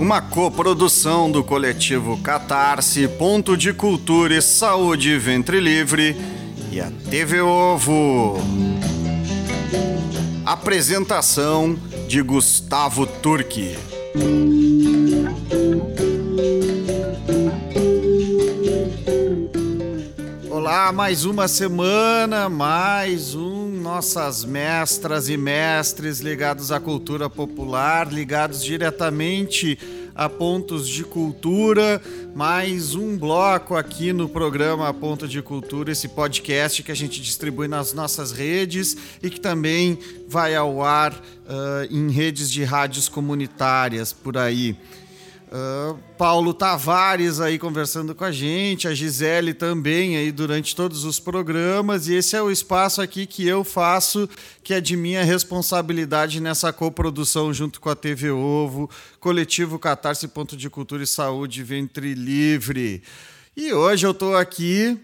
[0.00, 6.16] Uma coprodução do coletivo Catarse, Ponto de Cultura e Saúde Ventre Livre
[6.72, 8.38] e a TV Ovo.
[10.46, 11.78] Apresentação
[12.08, 13.76] de Gustavo Turque.
[20.70, 28.62] Olá, mais uma semana, mais um nossas mestras e mestres ligados à cultura popular, ligados
[28.62, 29.76] diretamente
[30.14, 32.00] a pontos de cultura,
[32.36, 37.66] mais um bloco aqui no programa Ponto de Cultura, esse podcast que a gente distribui
[37.66, 39.98] nas nossas redes e que também
[40.28, 44.76] vai ao ar uh, em redes de rádios comunitárias por aí.
[45.52, 51.18] Uh, Paulo Tavares aí conversando com a gente, a Gisele também aí durante todos os
[51.18, 54.28] programas, e esse é o espaço aqui que eu faço,
[54.62, 58.88] que é de minha responsabilidade nessa coprodução junto com a TV Ovo,
[59.18, 63.02] Coletivo Catarse Ponto de Cultura e Saúde Ventre Livre.
[63.56, 64.96] E hoje eu estou aqui,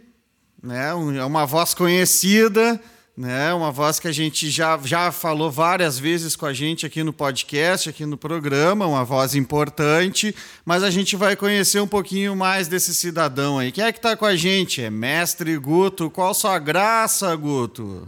[0.63, 2.81] né, é uma voz conhecida,
[3.17, 3.55] né?
[3.55, 7.13] Uma voz que a gente já, já falou várias vezes com a gente aqui no
[7.13, 12.69] podcast, aqui no programa, uma voz importante, mas a gente vai conhecer um pouquinho mais
[12.69, 13.73] desse cidadão aí.
[13.73, 14.83] Quem é que está com a gente?
[14.83, 16.11] É Mestre Guto.
[16.11, 18.07] Qual sua graça, Guto?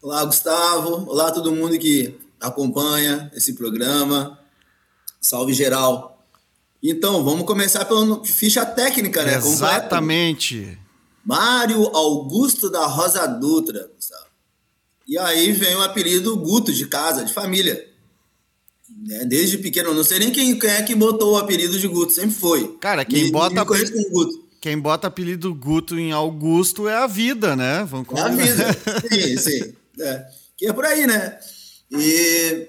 [0.00, 1.10] Olá, Gustavo.
[1.10, 4.38] Olá, todo mundo que acompanha esse programa.
[5.20, 6.22] Salve geral.
[6.80, 9.34] Então, vamos começar pela ficha técnica, né?
[9.34, 10.78] Exatamente.
[11.28, 13.90] Mário Augusto da Rosa Dutra,
[15.06, 17.86] E aí vem o apelido Guto, de casa, de família.
[19.06, 19.26] Né?
[19.26, 22.30] Desde pequeno, não sei nem quem, quem, é que botou o apelido de Guto, sempre
[22.30, 22.78] foi.
[22.80, 23.62] Cara, quem me, bota.
[23.62, 24.48] Me Guto.
[24.58, 27.84] Quem bota apelido Guto em Augusto é a vida, né?
[27.84, 28.64] Vamos é a vida.
[29.12, 29.74] sim, sim.
[30.00, 30.26] É.
[30.56, 31.38] Que é por aí, né?
[31.90, 32.68] E...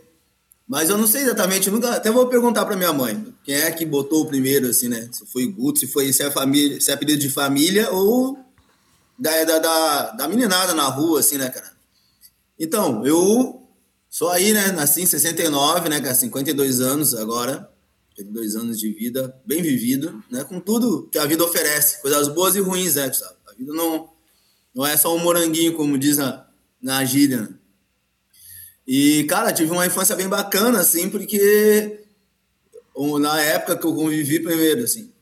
[0.68, 3.86] Mas eu não sei exatamente, nunca, até vou perguntar para minha mãe, quem é que
[3.86, 5.10] botou o primeiro, assim, né?
[5.12, 8.38] Se foi Guto, se foi se é família, se é apelido de família ou
[9.20, 11.72] da, da, da, da meninada na rua, assim, né, cara?
[12.58, 13.68] Então, eu
[14.10, 14.72] sou aí, né?
[14.72, 16.16] Nasci em 69, né, cara?
[16.16, 17.70] 52 anos agora.
[18.18, 20.44] 52 anos de vida, bem vivido, né?
[20.44, 23.36] Com tudo que a vida oferece, coisas boas e ruins, né, sabe?
[23.48, 24.10] A vida não,
[24.76, 26.46] não é só um moranguinho, como diz na,
[26.82, 27.50] na gíria, né?
[28.86, 32.04] E, cara, tive uma infância bem bacana, assim, porque
[33.20, 35.14] na época que eu convivi primeiro, assim,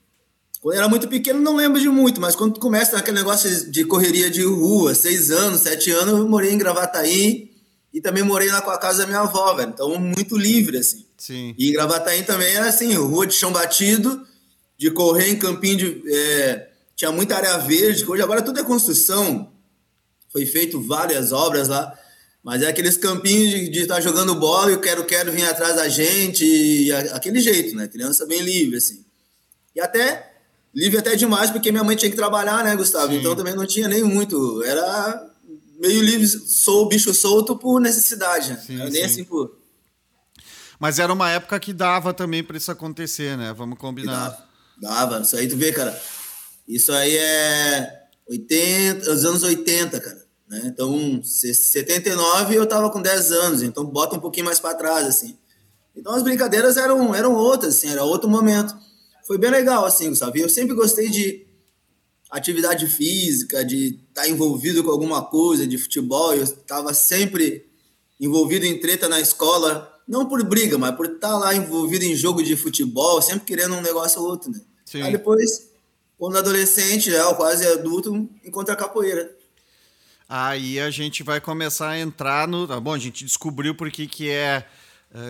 [0.67, 3.85] quando eu era muito pequeno, não lembro de muito, mas quando começa naquele negócio de
[3.85, 7.51] correria de rua, seis anos, sete anos, eu morei em Gravataí
[7.93, 9.69] e também morei na casa da minha avó, velho.
[9.69, 11.05] Então, muito livre, assim.
[11.17, 11.55] Sim.
[11.57, 14.27] E em Gravataí também era assim, rua de chão batido,
[14.77, 16.03] de correr em campinho de.
[16.13, 19.49] É, tinha muita área verde, hoje agora tudo é construção.
[20.27, 21.97] Foi feito várias obras lá.
[22.43, 25.87] Mas é aqueles campinhos de estar tá jogando bola e o quero-quero vir atrás da
[25.87, 27.87] gente, e aquele jeito, né?
[27.87, 29.05] Criança bem livre, assim.
[29.73, 30.36] E até
[30.73, 33.11] livre até demais, porque minha mãe tinha que trabalhar, né, Gustavo?
[33.11, 33.19] Sim.
[33.19, 34.63] Então também não tinha nem muito.
[34.63, 35.27] Era
[35.79, 38.63] meio livre, sou bicho solto por necessidade, né?
[38.65, 39.03] Sim, nem sim.
[39.03, 39.57] assim por.
[40.79, 43.53] Mas era uma época que dava também para isso acontecer, né?
[43.53, 44.29] Vamos combinar.
[44.79, 45.99] Dava, dava, isso aí tu vê, cara.
[46.67, 50.27] Isso aí é 80, os anos 80, cara.
[50.47, 50.61] Né?
[50.65, 55.37] Então, 79 eu tava com 10 anos, então bota um pouquinho mais para trás, assim.
[55.95, 58.75] Então as brincadeiras eram, eram outras, assim, era outro momento
[59.27, 60.39] foi bem legal, assim, sabe?
[60.39, 61.45] Eu sempre gostei de
[62.31, 66.33] atividade física, de estar tá envolvido com alguma coisa, de futebol.
[66.33, 67.69] Eu estava sempre
[68.17, 72.15] envolvido em treta na escola, não por briga, mas por estar tá lá envolvido em
[72.15, 74.61] jogo de futebol, sempre querendo um negócio ou outro, né?
[74.85, 75.01] Sim.
[75.01, 75.71] Aí depois,
[76.17, 79.35] quando adolescente, já quase adulto, encontra a capoeira.
[80.29, 82.65] Aí a gente vai começar a entrar no.
[82.65, 84.65] Tá bom, a gente descobriu por que, que é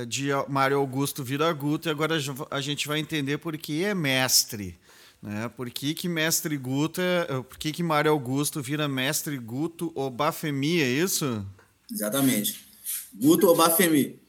[0.07, 2.17] de Mário Augusto vira Guto, e agora
[2.49, 4.77] a gente vai entender por que é mestre.
[5.21, 5.49] Né?
[5.55, 9.91] Por que, que mestre Guto é, eh, por que, que Mário Augusto vira mestre Guto
[9.95, 11.45] Obafemi, é isso?
[11.91, 12.67] Exatamente.
[13.13, 14.19] Guto Obafemi.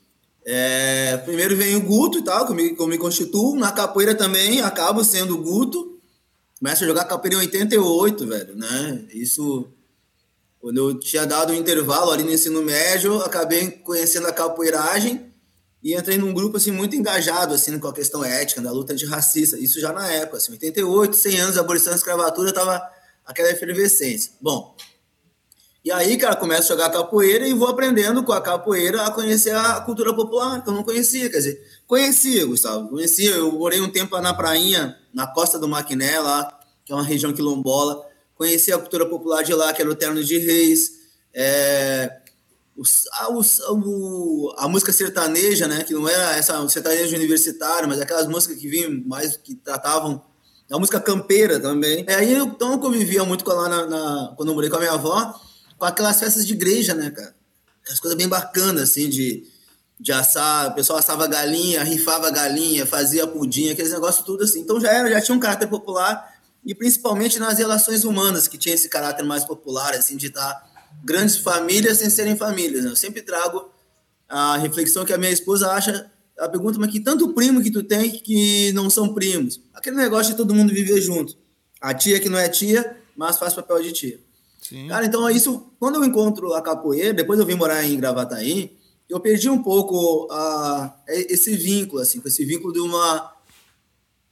[0.44, 3.55] É, primeiro vem o Guto e tal, que eu me, que eu me constituo.
[3.57, 5.99] Na capoeira também acabo sendo Guto.
[6.59, 9.05] Começo a jogar capoeira em 88, velho, né?
[9.12, 9.68] Isso
[10.61, 15.28] quando eu tinha dado um intervalo ali no ensino médio, acabei conhecendo a capoeiragem
[15.83, 19.59] e entrei num grupo assim muito engajado assim com a questão ética da luta antirracista.
[19.59, 22.83] Isso já na época, assim, 88, 100 anos da abolição da escravatura, tava
[23.24, 24.33] aquela efervescência.
[24.41, 24.74] Bom,
[25.85, 29.55] e aí, cara, começo a jogar capoeira e vou aprendendo com a capoeira a conhecer
[29.55, 33.89] a cultura popular, que eu não conhecia, quer dizer, conhecia, Gustavo, conhecia, eu morei um
[33.89, 38.05] tempo lá na prainha, na costa do Maquiné, lá, que é uma região quilombola,
[38.35, 40.91] conhecia a cultura popular de lá, que era o Terno de Reis,
[41.33, 42.20] é,
[43.12, 48.59] a, o, a música sertaneja, né, que não era essa sertaneja universitária, mas aquelas músicas
[48.59, 50.22] que vinham mais que tratavam
[50.70, 52.05] a música campeira também.
[52.07, 54.81] É, aí então eu convivia muito com lá na, na, quando eu morei com a
[54.81, 55.35] minha avó,
[55.76, 57.35] com aquelas festas de igreja, né, cara?
[57.91, 59.47] As coisas bem bacanas, assim, de,
[59.99, 64.61] de assar, o pessoal assava galinha, rifava galinha, fazia pudim, aqueles negócios tudo assim.
[64.61, 68.74] Então já era, já tinha um caráter popular e principalmente nas relações humanas que tinha
[68.74, 70.68] esse caráter mais popular, assim, de estar
[71.09, 72.84] grandes famílias sem serem famílias.
[72.84, 72.90] Né?
[72.90, 73.70] Eu sempre trago
[74.28, 77.82] a reflexão que a minha esposa acha, a pergunta, mas que tanto primo que tu
[77.82, 79.59] tem que não são primos?
[79.72, 81.34] Aquele negócio de todo mundo viver junto.
[81.80, 84.20] A tia que não é tia, mas faz papel de tia.
[84.61, 84.86] Sim.
[84.88, 88.76] Cara, então é isso, quando eu encontro a capoeira, depois eu vim morar em Gravataí,
[89.09, 93.32] eu perdi um pouco a, esse vínculo, assim, com esse vínculo de uma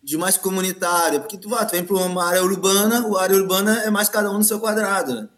[0.03, 3.83] de mais comunitária, porque tu, vai, tu vem para uma área urbana, a área urbana
[3.83, 5.29] é mais cada um no seu quadrado, né?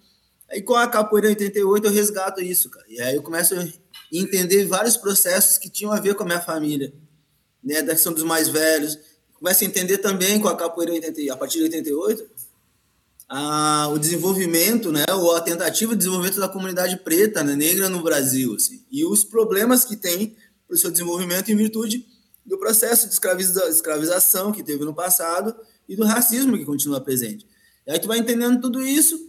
[0.51, 2.87] Aí com a capoeira 88 eu resgato isso, cara.
[2.89, 3.69] E aí eu começo a
[4.11, 6.93] entender vários processos que tinham a ver com a minha família,
[7.63, 8.99] né, da questão dos mais velhos.
[9.35, 12.31] Começo a entender também com a capoeira 88, a partir de 88,
[13.29, 18.03] a, o desenvolvimento, né, ou a tentativa de desenvolvimento da comunidade preta, né, negra no
[18.03, 20.35] Brasil, assim, e os problemas que tem
[20.67, 22.07] para o seu desenvolvimento em virtude
[22.45, 25.55] do processo de escraviza, escravização que teve no passado
[25.87, 27.47] e do racismo que continua presente.
[27.87, 29.28] E aí tu vai entendendo tudo isso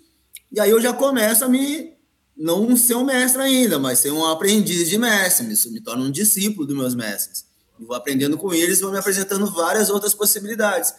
[0.52, 1.93] e aí eu já começo a me
[2.36, 6.12] não ser um mestre ainda, mas ser um aprendiz de mestre, me, me torno um
[6.12, 7.45] discípulo dos meus mestres.
[7.80, 10.93] E vou aprendendo com eles e vou me apresentando várias outras possibilidades.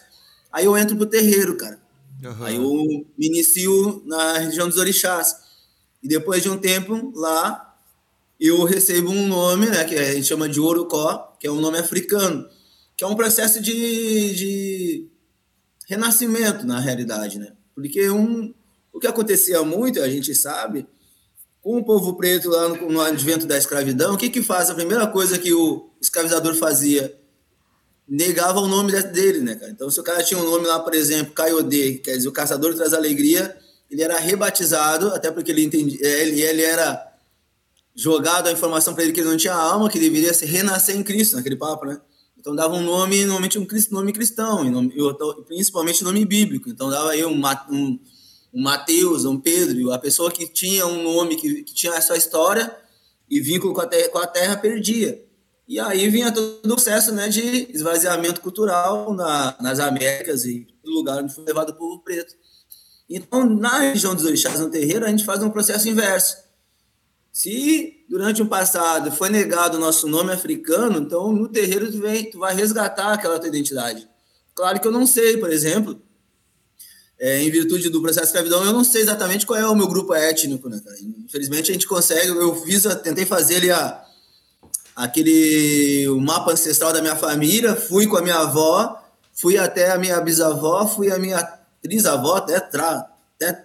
[0.51, 1.79] Aí eu entro pro terreiro, cara.
[2.23, 2.43] Uhum.
[2.43, 5.35] Aí eu me inicio na região dos orixás.
[6.03, 7.75] E depois de um tempo lá,
[8.39, 11.77] eu recebo um nome, né, que a gente chama de Orocó, que é um nome
[11.77, 12.47] africano,
[12.95, 15.07] que é um processo de, de
[15.87, 17.53] renascimento, na realidade, né?
[17.73, 18.53] Porque um,
[18.93, 20.85] o que acontecia muito, a gente sabe,
[21.61, 24.69] com o povo preto lá no, no advento da escravidão, o que que faz?
[24.69, 27.17] A primeira coisa que o escravizador fazia,
[28.07, 29.71] negava o nome dele, né, cara?
[29.71, 32.75] Então, se o cara tinha um nome lá, por exemplo, Caiodê, quer dizer, o caçador
[32.75, 33.55] traz alegria,
[33.89, 37.11] ele era rebatizado, até porque ele entendia, é, ele, ele era
[37.95, 41.03] jogado a informação para ele que ele não tinha alma, que deveria se renascer em
[41.03, 42.01] Cristo, naquele papo, né?
[42.37, 46.69] Então dava um nome, normalmente um nome cristão, e principalmente nome bíblico.
[46.69, 47.39] Então dava aí um,
[47.69, 47.99] um
[48.53, 52.75] um Mateus, um Pedro, a pessoa que tinha um nome, que, que tinha essa história
[53.29, 55.23] e vínculo com a, terra, com a terra perdia.
[55.67, 60.91] E aí vinha todo o processo né, de esvaziamento cultural na, nas Américas e no
[60.91, 62.35] lugar onde foi levado o povo preto.
[63.09, 66.37] Então, na região dos orixás, no terreiro, a gente faz um processo inverso.
[67.31, 72.29] Se durante um passado foi negado o nosso nome africano, então no terreiro tu, vem,
[72.29, 74.07] tu vai resgatar aquela tua identidade.
[74.53, 76.01] Claro que eu não sei, por exemplo,
[77.21, 79.87] é, em virtude do processo de escravidão, eu não sei exatamente qual é o meu
[79.87, 80.97] grupo étnico, né, cara?
[81.23, 84.03] Infelizmente a gente consegue, eu fiz, tentei fazer ali a,
[84.95, 88.99] aquele o mapa ancestral da minha família, fui com a minha avó,
[89.35, 91.39] fui até a minha bisavó, fui a minha
[91.79, 93.05] trisavó, tetra,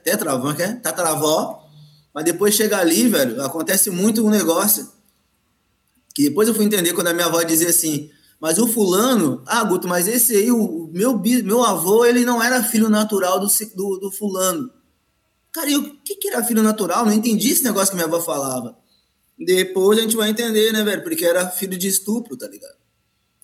[0.04, 0.74] tetravó, que é?
[0.74, 1.66] Tataravó,
[2.14, 4.86] mas depois chega ali, velho, acontece muito um negócio
[6.14, 9.64] que depois eu fui entender quando a minha avó dizia assim, mas o fulano, ah,
[9.64, 13.98] Guto, mas esse aí, o meu, meu avô, ele não era filho natural do, do,
[13.98, 14.70] do fulano.
[15.52, 17.06] Cara, e o que, que era filho natural?
[17.06, 18.76] Não entendi esse negócio que minha avó falava.
[19.38, 21.02] Depois a gente vai entender, né, velho?
[21.02, 22.76] Porque era filho de estupro, tá ligado?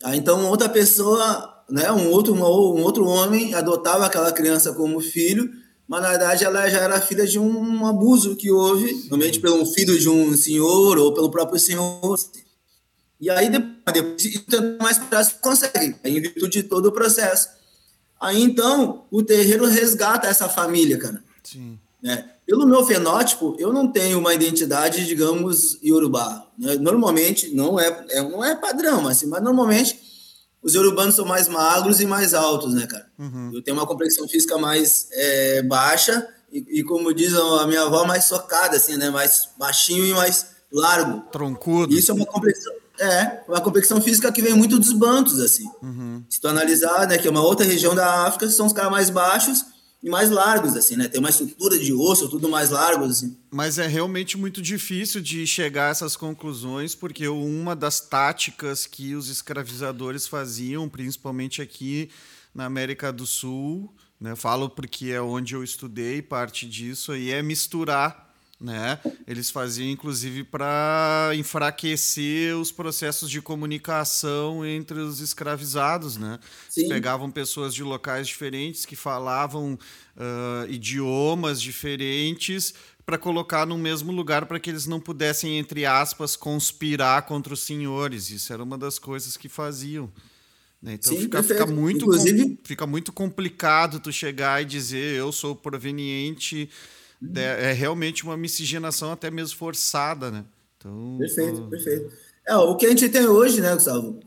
[0.05, 5.49] Aí então outra pessoa, né, um outro, um outro homem adotava aquela criança como filho,
[5.87, 9.99] mas na verdade ela já era filha de um abuso que houve, normalmente pelo filho
[9.99, 12.19] de um senhor ou pelo próprio senhor.
[13.23, 17.51] E aí, depois, mais prazo consegue, em virtude de todo o processo.
[18.21, 21.23] Aí, então, o terreiro resgata essa família, cara.
[21.45, 21.79] Sim.
[22.03, 22.29] Né?
[22.45, 26.49] Pelo meu fenótipo, eu não tenho uma identidade, digamos, iorubá.
[26.59, 26.75] Né?
[26.75, 30.01] Normalmente, não é, é, não é padrão, assim, mas normalmente
[30.61, 33.07] os iorubanos são mais magros e mais altos, né, cara?
[33.17, 33.53] Uhum.
[33.55, 38.05] Eu tenho uma complexão física mais é, baixa e, e, como diz a minha avó,
[38.05, 39.11] mais socada, assim, né?
[39.11, 41.21] Mais baixinho e mais largo.
[41.31, 41.95] Troncudo.
[41.95, 45.69] Isso é uma complexão é, uma competição física que vem muito dos bantos, assim.
[45.83, 46.23] Uhum.
[46.29, 49.11] Se tu analisar, né, que é uma outra região da África, são os caras mais
[49.11, 49.65] baixos,
[50.03, 51.07] e mais largos, assim, né?
[51.07, 53.37] Tem uma estrutura de osso, tudo mais largo, assim.
[53.51, 59.15] Mas é realmente muito difícil de chegar a essas conclusões, porque uma das táticas que
[59.15, 62.11] os escravizadores faziam, principalmente aqui
[62.53, 64.35] na América do Sul, né?
[64.35, 68.22] Falo porque é onde eu estudei parte disso aí, é misturar
[68.63, 69.01] né?
[69.27, 76.39] Eles faziam inclusive para enfraquecer os processos de comunicação entre os escravizados, né?
[76.89, 82.73] Pegavam pessoas de locais diferentes que falavam uh, idiomas diferentes
[83.05, 87.61] para colocar no mesmo lugar para que eles não pudessem entre aspas conspirar contra os
[87.61, 88.31] senhores.
[88.31, 90.11] Isso era uma das coisas que faziam.
[90.81, 90.95] Né?
[90.95, 92.61] Então Sim, fica, fica, muito, Inclusive...
[92.63, 96.71] fica muito complicado tu chegar e dizer eu sou proveniente
[97.35, 100.45] é, é realmente uma miscigenação até mesmo forçada, né?
[100.77, 101.71] Então, perfeito, uh...
[101.71, 102.13] perfeito.
[102.47, 104.19] É, o que a gente tem hoje, né, Gustavo?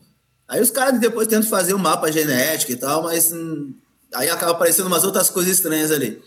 [0.48, 3.74] Aí os caras depois tentam fazer um mapa genético e tal, mas hum,
[4.14, 6.22] aí acaba aparecendo umas outras coisas estranhas ali.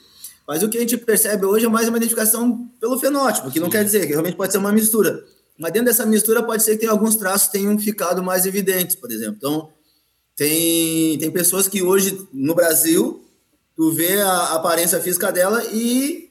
[0.47, 3.69] Mas o que a gente percebe hoje é mais uma identificação pelo fenótipo, que não
[3.69, 5.23] quer dizer que realmente pode ser uma mistura.
[5.57, 9.11] Mas dentro dessa mistura pode ser que tem alguns traços tenham ficado mais evidentes, por
[9.11, 9.35] exemplo.
[9.37, 9.69] Então,
[10.35, 13.23] tem, tem pessoas que hoje no Brasil,
[13.75, 16.28] tu vê a aparência física dela e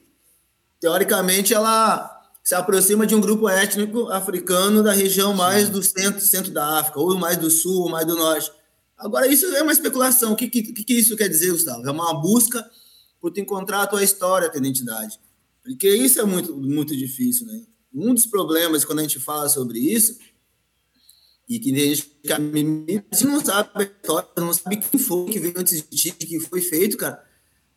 [0.79, 5.71] teoricamente, ela se aproxima de um grupo étnico africano da região mais Sim.
[5.71, 8.51] do centro, centro da África, ou mais do sul, ou mais do norte.
[8.97, 10.33] Agora, isso é uma especulação.
[10.33, 11.87] O que, que, que isso quer dizer, Gustavo?
[11.87, 12.67] É uma busca
[13.21, 15.19] por te encontrar a tua história, a tua identidade.
[15.63, 17.61] Porque isso é muito, muito difícil, né?
[17.93, 20.17] Um dos problemas quando a gente fala sobre isso,
[21.47, 25.39] e que a gente, a gente não sabe a história, não sabe quem foi que
[25.39, 27.28] veio antes de ti, que foi feito, cara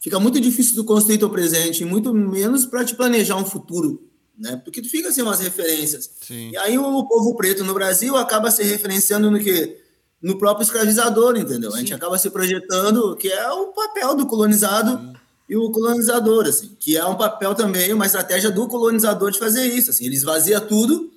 [0.03, 4.57] fica muito difícil tu construir teu presente, muito menos para te planejar um futuro, né?
[4.57, 6.11] Porque tu fica sem umas referências.
[6.27, 6.51] Sim.
[6.51, 9.81] E aí o povo preto no Brasil acaba se referenciando no que
[10.21, 11.71] no próprio escravizador, entendeu?
[11.71, 11.77] Sim.
[11.77, 15.13] A gente acaba se projetando que é o papel do colonizado Sim.
[15.49, 19.67] e o colonizador, assim, que é um papel também, uma estratégia do colonizador de fazer
[19.67, 21.13] isso, assim, ele esvazia tudo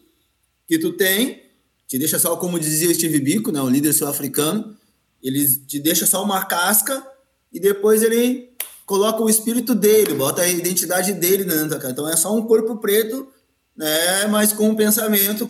[0.68, 1.42] que tu tem,
[1.88, 4.76] te deixa só como dizia Steve Biko, né, o líder sul-africano,
[5.24, 7.04] ele te deixa só uma casca
[7.52, 8.55] e depois ele
[8.86, 11.92] coloca o espírito dele, bota a identidade dele dentro, cara.
[11.92, 13.28] Então é só um corpo preto,
[13.76, 15.48] né, mas com um pensamento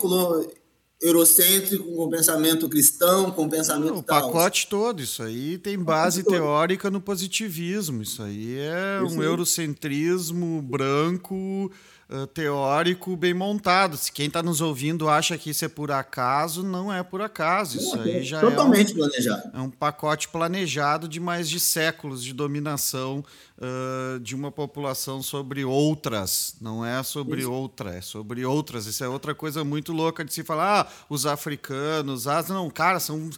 [1.00, 4.22] eurocêntrico, com um pensamento cristão, com um pensamento Não, o tal.
[4.32, 9.26] pacote todo, isso aí tem base teórica no positivismo, isso aí é isso um aí.
[9.26, 11.70] eurocentrismo branco
[12.08, 13.96] uh, teórico bem montado.
[13.96, 17.78] Se quem está nos ouvindo acha que isso é por acaso, não é por acaso.
[17.78, 19.50] Isso aí já totalmente é um, planejado.
[19.54, 23.24] É um pacote planejado de mais de séculos de dominação
[23.58, 26.56] uh, de uma população sobre outras.
[26.60, 27.52] Não é sobre isso.
[27.52, 28.86] outra, é sobre outras.
[28.86, 30.66] Isso é outra coisa muito louca de se falar.
[30.66, 33.30] Ah, os africanos, as não, cara, são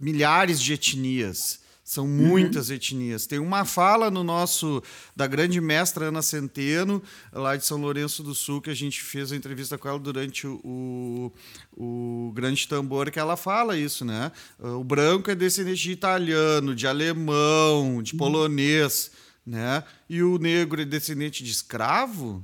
[0.00, 1.60] milhares de etnias.
[1.86, 2.74] São muitas uhum.
[2.74, 3.26] etnias.
[3.26, 4.82] Tem uma fala no nosso
[5.14, 7.00] da grande mestra Ana Centeno,
[7.32, 10.48] lá de São Lourenço do Sul, que a gente fez a entrevista com ela durante
[10.48, 11.32] o, o,
[12.28, 14.32] o Grande Tambor, que ela fala isso, né?
[14.58, 18.18] O branco é descendente de italiano, de alemão, de uhum.
[18.18, 19.12] polonês,
[19.46, 19.84] né?
[20.10, 22.42] E o negro é descendente de escravo?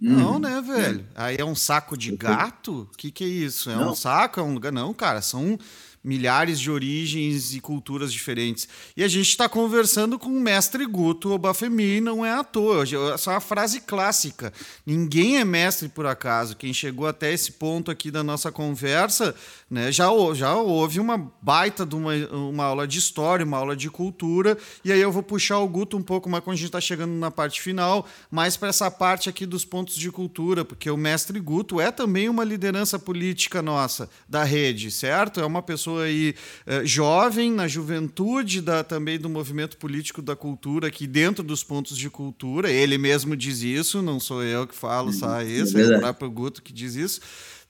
[0.00, 0.38] Não, uhum.
[0.38, 1.06] né, velho?
[1.14, 2.88] Aí é um saco de gato?
[2.90, 3.70] O que, que é isso?
[3.70, 3.92] É Não.
[3.92, 4.40] um saco?
[4.40, 4.72] É um lugar?
[4.72, 5.58] Não, cara, são
[6.02, 8.68] milhares de origens e culturas diferentes.
[8.96, 12.84] E a gente está conversando com o mestre Guto Obafemi, não é à toa.
[13.14, 14.52] Essa é uma frase clássica.
[14.84, 16.56] Ninguém é mestre por acaso.
[16.56, 19.34] Quem chegou até esse ponto aqui da nossa conversa,
[19.70, 23.88] né, já, já houve uma baita de uma, uma aula de história, uma aula de
[23.88, 24.58] cultura.
[24.84, 27.12] E aí eu vou puxar o Guto um pouco mais quando a gente está chegando
[27.12, 31.38] na parte final, mais para essa parte aqui dos pontos de cultura, porque o mestre
[31.38, 35.40] Guto é também uma liderança política nossa, da rede, certo?
[35.40, 36.34] É uma pessoa pessoa aí
[36.66, 41.96] eh, jovem, na juventude da, também do movimento político da cultura, aqui dentro dos pontos
[41.96, 42.70] de cultura.
[42.70, 45.42] Ele mesmo diz isso, não sou eu que falo só uhum.
[45.42, 47.20] isso, é, é o próprio Guto que diz isso.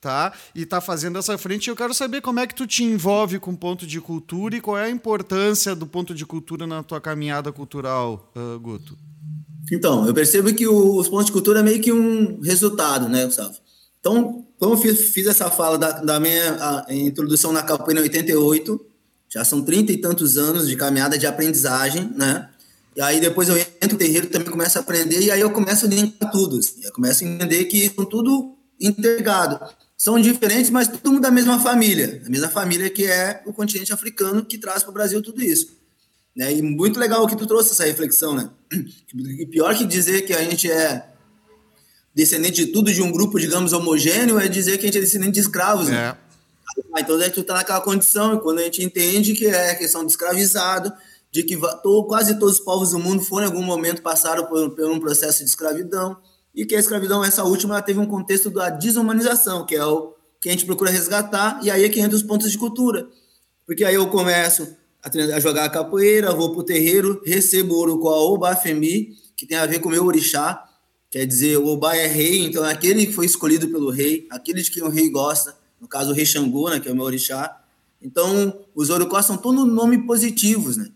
[0.00, 0.32] Tá?
[0.52, 1.70] E está fazendo essa frente.
[1.70, 4.76] Eu quero saber como é que tu te envolve com ponto de cultura e qual
[4.76, 8.98] é a importância do ponto de cultura na tua caminhada cultural, uh, Guto.
[9.72, 13.54] Então, eu percebo que os pontos de cultura é meio que um resultado, né, Gustavo?
[14.02, 18.84] Então, como eu fiz, fiz essa fala da, da minha introdução na capoeira em 88,
[19.28, 22.48] já são trinta e tantos anos de caminhada de aprendizagem, né?
[22.96, 25.86] E aí depois eu entro no terreiro também começo a aprender e aí eu começo
[25.86, 26.58] a linkar tudo.
[26.58, 29.60] Assim, eu começo a entender que são tudo interligado.
[29.96, 32.20] São diferentes, mas tudo da mesma família.
[32.26, 35.68] A mesma família que é o continente africano que traz para o Brasil tudo isso.
[36.36, 36.52] Né?
[36.52, 38.50] E muito legal que tu trouxe essa reflexão, né?
[39.50, 41.11] Pior que dizer que a gente é
[42.14, 45.32] descendente de tudo de um grupo, digamos, homogêneo, é dizer que a gente é descendente
[45.32, 45.88] de escravos.
[45.88, 45.96] Né?
[45.96, 46.08] É.
[46.08, 47.00] Né?
[47.00, 50.10] Então a gente está naquela condição, e quando a gente entende que é questão de
[50.10, 50.92] escravizado,
[51.30, 51.56] de que
[52.06, 55.42] quase todos os povos do mundo foram em algum momento passaram por, por um processo
[55.42, 56.18] de escravidão
[56.54, 60.48] e que a escravidão, essa última, teve um contexto da desumanização, que é o que
[60.48, 63.08] a gente procura resgatar, e aí é que entra os pontos de cultura.
[63.64, 68.20] Porque aí eu começo a, a jogar capoeira, vou pro terreiro, recebo ouro com a
[68.20, 70.62] Obafemi, que tem a ver com o meu orixá,
[71.12, 74.62] quer dizer, o Oba é rei, então é aquele que foi escolhido pelo rei, aquele
[74.62, 77.04] de quem o rei gosta, no caso o rei Xangô, né, que é o meu
[77.04, 77.60] orixá.
[78.00, 80.88] Então, os orocós são todos nomes positivos, né?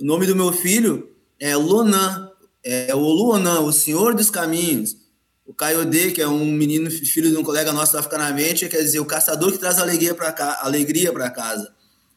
[0.00, 1.10] O nome do meu filho
[1.40, 2.30] é Lonan,
[2.62, 4.96] é o Luonan, o Senhor dos Caminhos.
[5.44, 9.04] O Caiodê, que é um menino filho de um colega nosso africanamente, quer dizer, o
[9.04, 10.60] caçador que traz alegria para ca...
[10.62, 11.74] alegria para casa.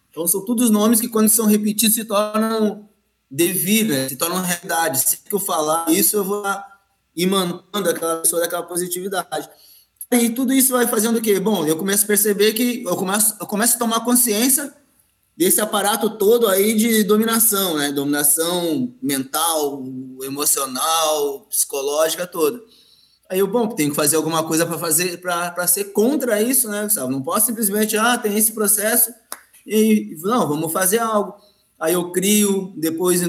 [0.09, 2.87] Então são todos nomes que quando são repetidos se tornam
[3.29, 4.07] devir, né?
[4.07, 4.99] se tornam realidade.
[4.99, 6.43] Se eu falar isso, eu vou
[7.17, 9.49] ir mantendo aquela pessoa daquela positividade.
[10.11, 11.39] E tudo isso vai fazendo o quê?
[11.39, 14.73] Bom, eu começo a perceber que eu começo, eu começo a tomar consciência
[15.35, 17.91] desse aparato todo aí de dominação, né?
[17.91, 19.83] Dominação mental,
[20.23, 22.61] emocional, psicológica toda.
[23.29, 26.83] Aí eu, bom, tenho que fazer alguma coisa para fazer para ser contra isso, né,
[26.83, 27.11] Gustavo?
[27.11, 29.11] Não posso simplesmente, ah, tem esse processo
[29.65, 31.35] e não, vamos fazer algo.
[31.77, 33.21] Aí eu crio, depois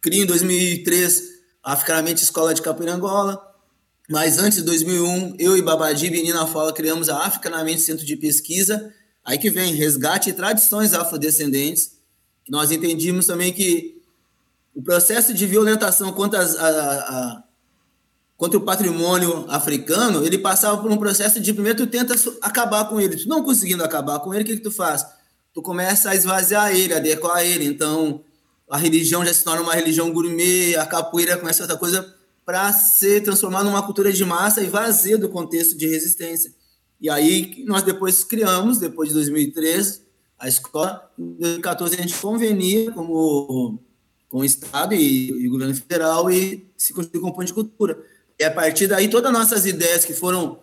[0.00, 1.33] crio em 2003 a
[1.64, 3.54] Africanamente Escola de Capoeira Angola,
[4.08, 8.92] mas antes de 2001, eu e Babadi Benina Fala criamos a Africanamente Centro de Pesquisa,
[9.24, 11.92] aí que vem resgate e tradições afrodescendentes,
[12.48, 14.02] nós entendimos também que
[14.74, 17.42] o processo de violentação contra as, a, a,
[18.36, 23.00] contra o patrimônio africano, ele passava por um processo de primeiro tu tenta acabar com
[23.00, 25.06] ele, tu não conseguindo acabar com ele, o que, que tu faz?
[25.54, 28.22] Tu começa a esvaziar ele, adequar ele, então
[28.68, 33.22] a religião já se torna uma religião gourmet, a capoeira começa outra coisa para ser
[33.22, 36.52] transformada numa cultura de massa e vazia do contexto de resistência.
[37.00, 40.02] E aí nós depois criamos, depois de 2013,
[40.38, 41.10] a escola.
[41.18, 43.78] Em 2014 a gente convenia como
[44.28, 47.96] com o Estado e, e o governo federal e se constituiu como ponto de cultura.
[48.38, 50.58] E a partir daí, todas as nossas ideias que foram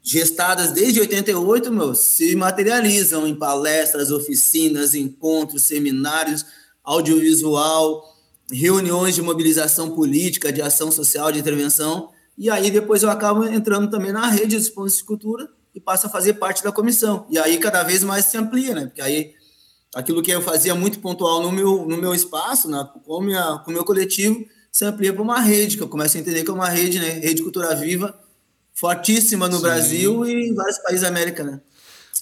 [0.00, 6.46] gestadas desde 88, meu, se materializam em palestras, oficinas, encontros, seminários,
[6.86, 8.16] audiovisual,
[8.50, 12.10] reuniões de mobilização política, de ação social, de intervenção.
[12.38, 16.06] E aí depois eu acabo entrando também na rede dos pontos de cultura e passo
[16.06, 17.26] a fazer parte da comissão.
[17.28, 18.86] E aí cada vez mais se amplia, né?
[18.86, 19.34] Porque aí
[19.94, 23.70] aquilo que eu fazia muito pontual no meu, no meu espaço, na, com, minha, com
[23.70, 26.54] o meu coletivo, se amplia para uma rede, que eu começo a entender que é
[26.54, 27.08] uma rede, né?
[27.08, 28.14] Rede Cultura Viva,
[28.74, 29.62] fortíssima no Sim.
[29.62, 31.60] Brasil e em vários países da América, né?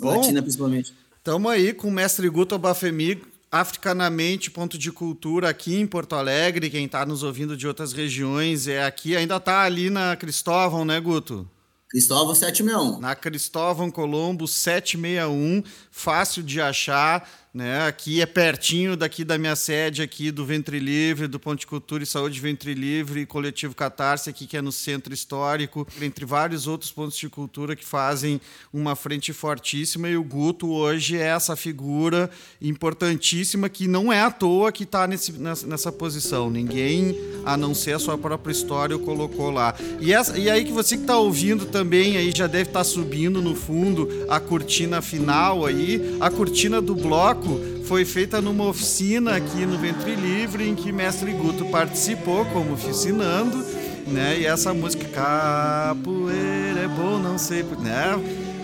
[0.01, 0.95] Bom, Latina, principalmente.
[1.19, 3.23] Estamos aí com o mestre Guto Bafemi,
[3.55, 6.69] Africanamente, ponto de cultura aqui em Porto Alegre.
[6.69, 9.17] Quem está nos ouvindo de outras regiões é aqui.
[9.17, 11.49] Ainda está ali na Cristóvão, né, Guto?
[11.89, 12.99] Cristóvão 761.
[12.99, 17.87] Na Cristóvão Colombo 761, fácil de achar né?
[17.87, 22.07] Aqui é pertinho daqui da minha sede aqui do Ventre Livre, do Ponte Cultura e
[22.07, 27.17] Saúde Ventre Livre, coletivo Catarse aqui que é no centro histórico, entre vários outros pontos
[27.17, 28.41] de cultura que fazem
[28.73, 32.29] uma frente fortíssima e o Guto hoje é essa figura
[32.61, 35.33] importantíssima que não é à toa que está nessa,
[35.65, 36.51] nessa posição.
[36.51, 39.77] Ninguém, a não ser a sua própria história, o colocou lá.
[40.01, 42.85] E, essa, e aí que você que está ouvindo também aí já deve estar tá
[42.85, 47.44] subindo no fundo a cortina final aí, a cortina do bloco
[47.85, 53.65] foi feita numa oficina aqui no Ventre Livre, em que Mestre Guto participou como oficinando,
[54.07, 54.39] né?
[54.41, 58.19] E essa música Capoeira é bom, não sei, né?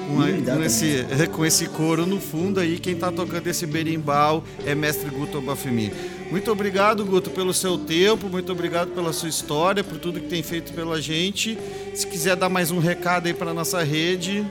[0.08, 4.74] Com, com, esse, com esse coro no fundo aí, quem está tocando esse berimbau é
[4.74, 5.92] Mestre Guto Obafemi.
[6.30, 10.42] Muito obrigado, Guto, pelo seu tempo, muito obrigado pela sua história, por tudo que tem
[10.42, 11.58] feito pela gente.
[11.94, 14.46] Se quiser dar mais um recado aí para nossa rede,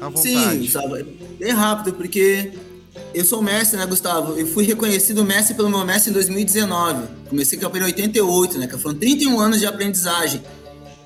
[0.00, 0.22] à vontade.
[0.22, 1.06] Sim, sabe,
[1.38, 2.52] bem rápido, porque
[3.14, 4.38] eu sou mestre, né, Gustavo?
[4.38, 7.06] Eu fui reconhecido mestre pelo meu mestre em 2019.
[7.28, 8.66] Comecei a em 88, né?
[8.66, 10.42] Que foram 31 anos de aprendizagem.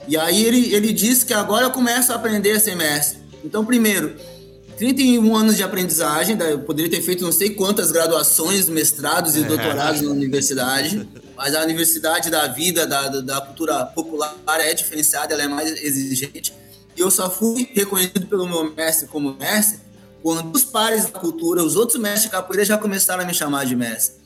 [0.06, 3.18] E aí ele, ele disse que agora eu começo a aprender a ser mestre.
[3.44, 4.16] Então, primeiro,
[4.78, 10.00] 31 anos de aprendizagem, eu poderia ter feito não sei quantas graduações, mestrados e doutorados
[10.00, 15.48] na universidade, mas a universidade da vida, da, da cultura popular é diferenciada, ela é
[15.48, 16.54] mais exigente.
[16.96, 19.87] E eu só fui reconhecido pelo meu mestre como mestre
[20.22, 23.64] quando os pares da cultura, os outros mestres de capoeira já começaram a me chamar
[23.64, 24.16] de mestre.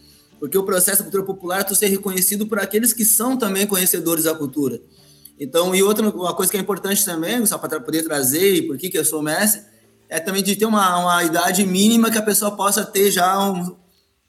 [0.41, 3.67] Porque o processo da cultura popular é tu ser reconhecido por aqueles que são também
[3.67, 4.81] conhecedores da cultura.
[5.39, 8.77] Então, e outra uma coisa que é importante também, só para poder trazer e por
[8.77, 9.63] que, que eu sou mestre,
[10.09, 13.77] é também de ter uma, uma idade mínima que a pessoa possa ter já um,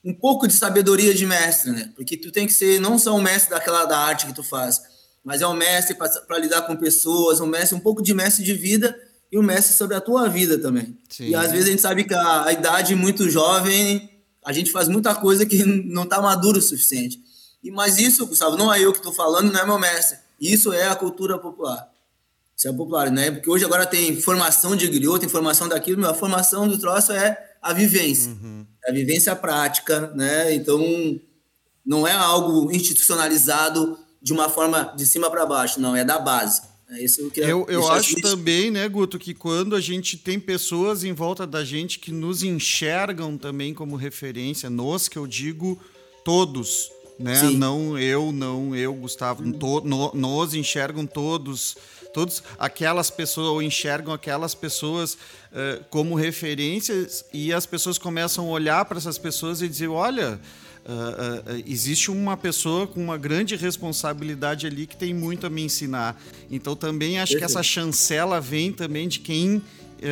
[0.04, 1.92] um pouco de sabedoria de mestre, né?
[1.96, 4.82] Porque tu tem que ser não só um mestre daquela da arte que tu faz,
[5.24, 8.54] mas é um mestre para lidar com pessoas, um mestre, um pouco de mestre de
[8.54, 8.96] vida
[9.34, 10.96] e o mestre sobre a tua vida também.
[11.10, 11.30] Sim.
[11.30, 14.08] E às vezes a gente sabe que a, a idade muito jovem
[14.46, 17.20] a gente faz muita coisa que não está maduro o suficiente.
[17.64, 20.20] E mas isso, Gustavo, não é eu que estou falando, não é meu mestre.
[20.40, 21.90] Isso é a cultura popular.
[22.56, 23.32] Isso é popular, né?
[23.32, 27.12] Porque hoje agora tem formação de griot, tem formação daquilo, meu, a formação do troço
[27.12, 28.32] é a vivência.
[28.34, 28.68] Uhum.
[28.88, 30.54] A vivência prática, né?
[30.54, 30.80] Então,
[31.84, 36.62] não é algo institucionalizado de uma forma de cima para baixo, não, é da base.
[36.94, 41.04] É isso que eu, eu acho também, né, Guto, que quando a gente tem pessoas
[41.04, 45.82] em volta da gente que nos enxergam também como referência, nós que eu digo
[46.24, 47.36] todos, né?
[47.36, 47.58] Sim.
[47.58, 51.76] Não eu, não eu, Gustavo, to, no, nós enxergam todos,
[52.14, 58.52] todos aquelas pessoas ou enxergam aquelas pessoas uh, como referências e as pessoas começam a
[58.52, 60.40] olhar para essas pessoas e dizer, olha,
[60.86, 65.64] Uh, uh, existe uma pessoa com uma grande responsabilidade ali que tem muito a me
[65.64, 66.22] ensinar.
[66.52, 69.64] Então também acho que essa chancela vem também de quem uh,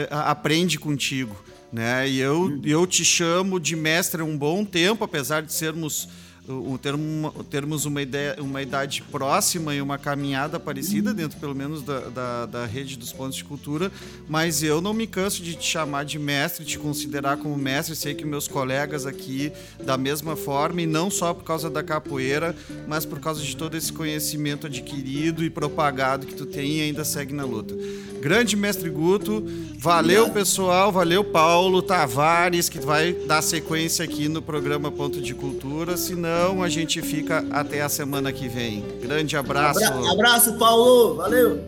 [0.09, 1.35] aprende contigo.
[1.73, 2.09] Né?
[2.09, 6.07] E eu, eu te chamo de mestre há um bom tempo, apesar de sermos
[6.47, 11.83] o termo, termos uma, ideia, uma idade próxima e uma caminhada parecida dentro, pelo menos,
[11.83, 13.91] da, da, da, rede dos pontos de cultura,
[14.27, 17.95] mas eu não me canso de te chamar de mestre, te considerar como mestre.
[17.95, 19.51] Sei que meus colegas aqui,
[19.83, 22.55] da mesma forma, e não só por causa da capoeira,
[22.87, 27.05] mas por causa de todo esse conhecimento adquirido e propagado que tu tem e ainda
[27.05, 27.75] segue na luta.
[28.21, 29.43] Grande mestre Guto,
[29.79, 35.97] valeu pessoal, valeu Paulo Tavares, que vai dar sequência aqui no programa Ponto de Cultura,
[36.31, 38.85] senão a gente fica até a semana que vem.
[39.01, 39.83] Grande abraço.
[39.83, 41.61] Abra abraço, Paulo, valeu.